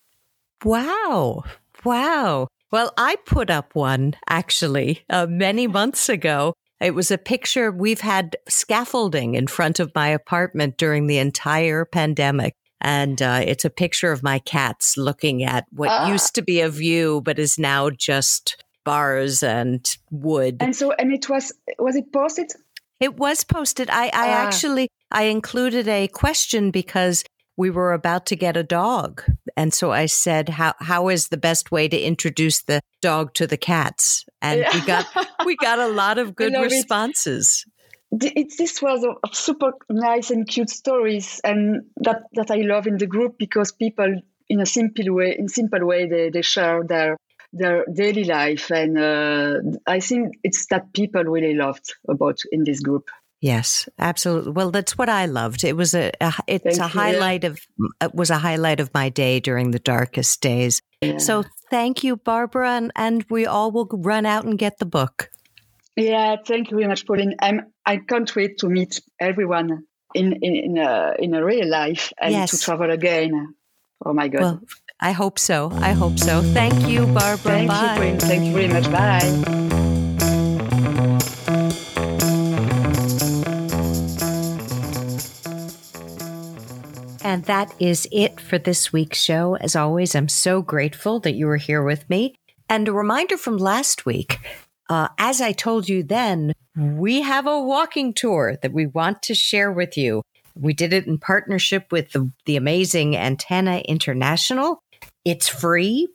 Wow, 0.64 1.44
wow. 1.84 2.48
Well, 2.76 2.92
I 2.98 3.16
put 3.26 3.50
up 3.50 3.74
one 3.74 4.16
actually 4.28 5.06
uh, 5.10 5.28
many 5.28 5.66
months 5.66 6.10
ago 6.10 6.56
it 6.82 6.94
was 6.94 7.10
a 7.10 7.18
picture. 7.18 7.72
We've 7.72 8.02
had 8.02 8.36
scaffolding 8.50 9.36
in 9.36 9.48
front 9.48 9.80
of 9.80 9.96
my 9.96 10.10
apartment 10.10 10.78
during 10.78 11.08
the 11.08 11.18
entire 11.18 11.86
pandemic. 11.86 12.54
And 12.82 13.22
uh, 13.22 13.44
it's 13.46 13.64
a 13.64 13.70
picture 13.70 14.12
of 14.12 14.24
my 14.24 14.40
cats 14.40 14.98
looking 14.98 15.42
at 15.46 15.64
what 15.72 15.88
uh, 15.88 16.10
used 16.10 16.36
to 16.36 16.42
be 16.42 16.60
a 16.60 16.68
view, 16.68 17.22
but 17.24 17.40
is 17.40 17.58
now 17.58 17.92
just 17.92 18.62
bars 18.84 19.42
and 19.42 19.90
wood. 20.12 20.58
And 20.60 20.76
so, 20.76 20.92
and 20.92 21.14
it 21.14 21.30
was, 21.30 21.54
was 21.80 21.96
it 21.96 22.12
posted? 22.12 22.52
It 23.00 23.16
was 23.16 23.46
posted. 23.46 23.90
I, 23.90 24.08
I 24.08 24.28
uh. 24.28 24.48
actually, 24.48 24.90
I 25.12 25.24
included 25.24 25.88
a 25.88 26.10
question 26.10 26.72
because 26.72 27.24
we 27.58 27.70
were 27.70 27.94
about 27.94 28.26
to 28.28 28.36
get 28.36 28.58
a 28.58 28.64
dog. 28.64 29.24
And 29.56 29.74
so 29.74 29.92
I 29.92 30.08
said, 30.08 30.50
how, 30.50 30.74
how 30.80 31.10
is 31.10 31.30
the 31.30 31.38
best 31.38 31.72
way 31.72 31.88
to 31.88 31.98
introduce 31.98 32.62
the 32.62 32.82
dog 33.02 33.34
to 33.36 33.48
the 33.48 33.58
cats? 33.58 34.26
And 34.42 34.62
yeah. 34.62 34.74
we 34.74 34.86
got, 34.86 35.28
we 35.46 35.56
got 35.56 35.80
a 35.80 35.88
lot 35.88 36.18
of 36.18 36.36
good 36.36 36.54
responses. 36.54 37.66
It, 38.12 38.34
it, 38.36 38.58
this 38.58 38.82
was 38.82 39.04
a, 39.04 39.36
super 39.36 39.72
nice 39.90 40.32
and 40.32 40.48
cute 40.48 40.70
stories. 40.70 41.40
And 41.44 41.84
that, 41.98 42.24
that 42.34 42.52
I 42.52 42.58
love 42.58 42.88
in 42.88 42.98
the 42.98 43.08
group 43.08 43.38
because 43.38 43.72
people 43.72 44.22
in 44.50 44.60
a 44.60 44.66
simple 44.66 45.14
way, 45.16 45.36
in 45.38 45.48
simple 45.48 45.86
way, 45.86 46.08
they, 46.08 46.30
they 46.30 46.42
share 46.42 46.84
their, 46.84 47.18
their 47.54 47.86
daily 47.92 48.26
life. 48.26 48.70
And 48.70 48.98
uh, 48.98 49.78
I 49.88 50.02
think 50.02 50.36
it's 50.44 50.68
that 50.68 50.94
people 50.94 51.24
really 51.24 51.56
loved 51.56 51.94
about 52.08 52.40
in 52.52 52.64
this 52.64 52.82
group. 52.82 53.10
Yes, 53.42 53.88
absolutely. 54.00 54.54
Well, 54.54 54.72
that's 54.72 54.98
what 54.98 55.10
I 55.10 55.26
loved. 55.26 55.64
It 55.64 55.76
was 55.76 55.94
a, 55.94 56.12
a 56.22 56.34
it's 56.48 56.64
Thank 56.64 56.80
a 56.80 56.84
you. 56.84 57.02
highlight 57.02 57.44
of 57.44 57.60
it 58.02 58.16
was 58.16 58.30
a 58.30 58.38
highlight 58.38 58.80
of 58.80 58.94
my 58.94 59.10
day 59.10 59.40
during 59.40 59.72
the 59.72 59.80
darkest 59.80 60.42
days. 60.42 60.82
Yeah. 61.02 61.18
So 61.18 61.44
thank 61.70 62.04
you, 62.04 62.16
Barbara, 62.16 62.72
and, 62.72 62.92
and 62.96 63.26
we 63.30 63.46
all 63.46 63.72
will 63.72 63.88
run 63.92 64.26
out 64.26 64.46
and 64.46 64.58
get 64.58 64.80
the 64.80 64.86
book. 64.86 65.30
Yeah, 65.96 66.38
thank 66.46 66.72
you 66.72 66.78
very 66.78 66.88
much, 66.88 67.06
Pauline. 67.06 67.36
I'm 67.40 67.72
I 67.86 67.98
can't 67.98 68.34
wait 68.36 68.58
to 68.60 68.70
meet 68.70 69.02
everyone 69.20 69.84
in 70.14 70.34
in 70.42 70.56
in 70.56 70.78
a, 70.78 71.14
in 71.20 71.34
a 71.36 71.44
real 71.44 71.68
life 71.68 72.12
and 72.20 72.32
yes. 72.32 72.52
to 72.52 72.60
travel 72.60 72.90
again. 72.90 73.54
Oh 74.04 74.14
my 74.14 74.28
God. 74.28 74.42
Well, 74.42 74.62
I 75.00 75.12
hope 75.12 75.40
so. 75.40 75.72
I 75.74 75.92
hope 75.92 76.20
so. 76.20 76.42
Thank 76.42 76.88
you, 76.88 77.06
Barbara. 77.08 77.38
Thank 77.38 77.68
Bye. 77.68 78.06
you. 78.06 78.20
Thank 78.20 78.46
you 78.46 78.54
very 78.54 78.68
much. 78.68 78.92
Bye. 78.92 79.62
And 87.26 87.44
that 87.46 87.74
is 87.80 88.08
it 88.12 88.40
for 88.40 88.60
this 88.60 88.94
week's 88.94 89.18
show. 89.18 89.56
As 89.56 89.76
always, 89.76 90.14
I'm 90.14 90.30
so 90.30 90.62
grateful 90.62 91.20
that 91.22 91.34
you 91.34 91.48
were 91.48 91.58
here 91.58 91.82
with 91.82 92.08
me. 92.08 92.36
And 92.70 92.88
a 92.88 92.94
reminder 92.94 93.36
from 93.36 93.58
last 93.58 94.06
week 94.06 94.40
uh, 94.90 95.08
as 95.18 95.42
I 95.42 95.52
told 95.52 95.90
you 95.90 96.04
then, 96.04 96.54
we 96.78 97.22
have 97.22 97.48
a 97.48 97.60
walking 97.60 98.14
tour 98.14 98.58
that 98.62 98.74
we 98.74 98.86
want 98.86 99.24
to 99.24 99.34
share 99.34 99.72
with 99.72 99.98
you. 99.98 100.22
We 100.54 100.74
did 100.74 100.94
it 100.94 101.08
in 101.08 101.18
partnership 101.18 101.92
with 101.92 102.12
the, 102.12 102.32
the 102.46 102.58
amazing 102.58 103.18
Antenna 103.18 103.80
International. 103.80 104.84
It's 105.26 105.48
free. 105.48 106.08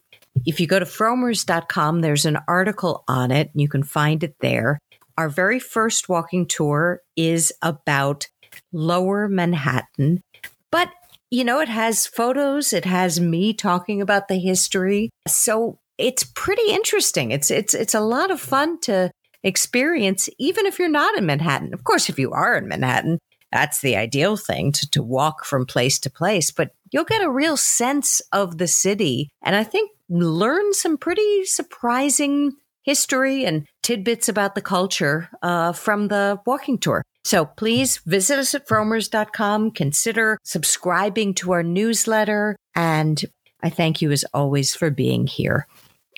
If 0.46 0.61
you 0.61 0.68
go 0.68 0.78
to 0.78 0.84
frommers.com, 0.84 2.02
there's 2.02 2.24
an 2.24 2.38
article 2.46 3.02
on 3.08 3.32
it. 3.32 3.50
You 3.54 3.68
can 3.68 3.82
find 3.82 4.22
it 4.22 4.36
there. 4.38 4.78
Our 5.18 5.28
very 5.28 5.58
first 5.58 6.08
walking 6.08 6.46
tour 6.46 7.00
is 7.16 7.52
about 7.62 8.28
lower 8.72 9.28
Manhattan, 9.28 10.22
but 10.70 10.88
you 11.31 11.45
know, 11.45 11.61
it 11.61 11.68
has 11.68 12.07
photos, 12.07 12.72
it 12.72 12.85
has 12.85 13.20
me 13.20 13.55
talking 13.55 14.03
about 14.03 14.28
the 14.28 14.39
history. 14.39 15.11
So 15.28 15.78
it's 15.97 16.24
pretty 16.24 16.70
interesting. 16.70 17.31
It's 17.31 17.51
it's 17.51 17.74
it's 17.74 17.95
a 17.95 18.01
lot 18.01 18.31
of 18.31 18.41
fun 18.41 18.81
to 18.81 19.11
experience, 19.43 20.28
even 20.39 20.66
if 20.66 20.78
you're 20.78 20.89
not 20.89 21.16
in 21.16 21.26
Manhattan. 21.26 21.72
Of 21.72 21.85
course, 21.85 22.09
if 22.09 22.18
you 22.18 22.33
are 22.33 22.57
in 22.57 22.68
Manhattan, 22.68 23.18
that's 23.53 23.81
the 23.81 23.97
ideal 23.97 24.37
thing 24.37 24.72
to, 24.72 24.91
to 24.91 25.03
walk 25.03 25.45
from 25.45 25.66
place 25.66 25.99
to 26.01 26.11
place, 26.11 26.51
but 26.51 26.70
you'll 26.93 27.05
get 27.05 27.22
a 27.22 27.31
real 27.31 27.57
sense 27.57 28.20
of 28.33 28.59
the 28.59 28.68
city. 28.68 29.31
And 29.43 29.57
I 29.57 29.64
think 29.64 29.91
learn 30.09 30.72
some 30.72 30.99
pretty 30.99 31.45
surprising 31.45 32.53
history 32.83 33.45
and 33.45 33.66
tidbits 33.83 34.28
about 34.28 34.55
the 34.55 34.62
culture 34.62 35.28
uh, 35.43 35.72
from 35.72 36.09
the 36.09 36.41
walking 36.47 36.78
tour. 36.78 37.03
So 37.24 37.44
please 37.44 37.98
visit 37.98 38.38
us 38.38 38.54
at 38.54 38.66
frommers.com. 38.66 39.72
Consider 39.72 40.38
subscribing 40.42 41.34
to 41.34 41.52
our 41.52 41.62
newsletter. 41.62 42.56
And 42.74 43.22
I 43.62 43.70
thank 43.70 44.00
you 44.00 44.10
as 44.10 44.24
always 44.32 44.74
for 44.74 44.90
being 44.90 45.26
here. 45.26 45.66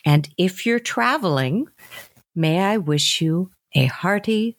And 0.05 0.28
if 0.38 0.66
you're 0.66 0.80
traveling, 0.80 1.66
may 2.34 2.61
I 2.61 2.76
wish 2.76 3.20
you 3.20 3.50
a 3.74 3.86
hearty 3.86 4.59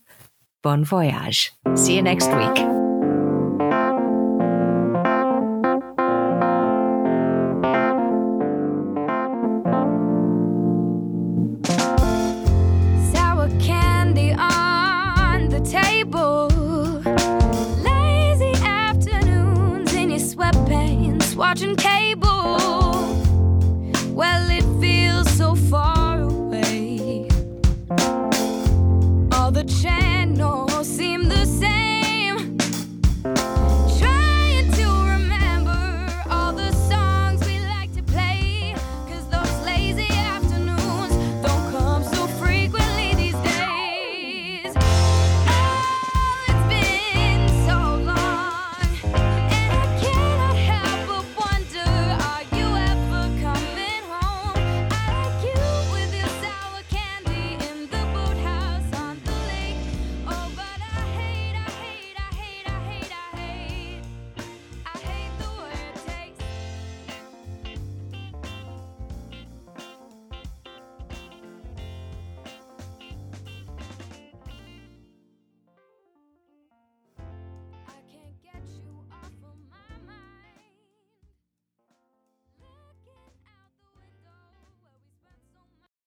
bon 0.62 0.84
voyage. 0.84 1.52
See 1.76 1.96
you 1.96 2.02
next 2.02 2.28
week. 2.28 2.83
watching. 21.54 21.76
K. 21.76 21.93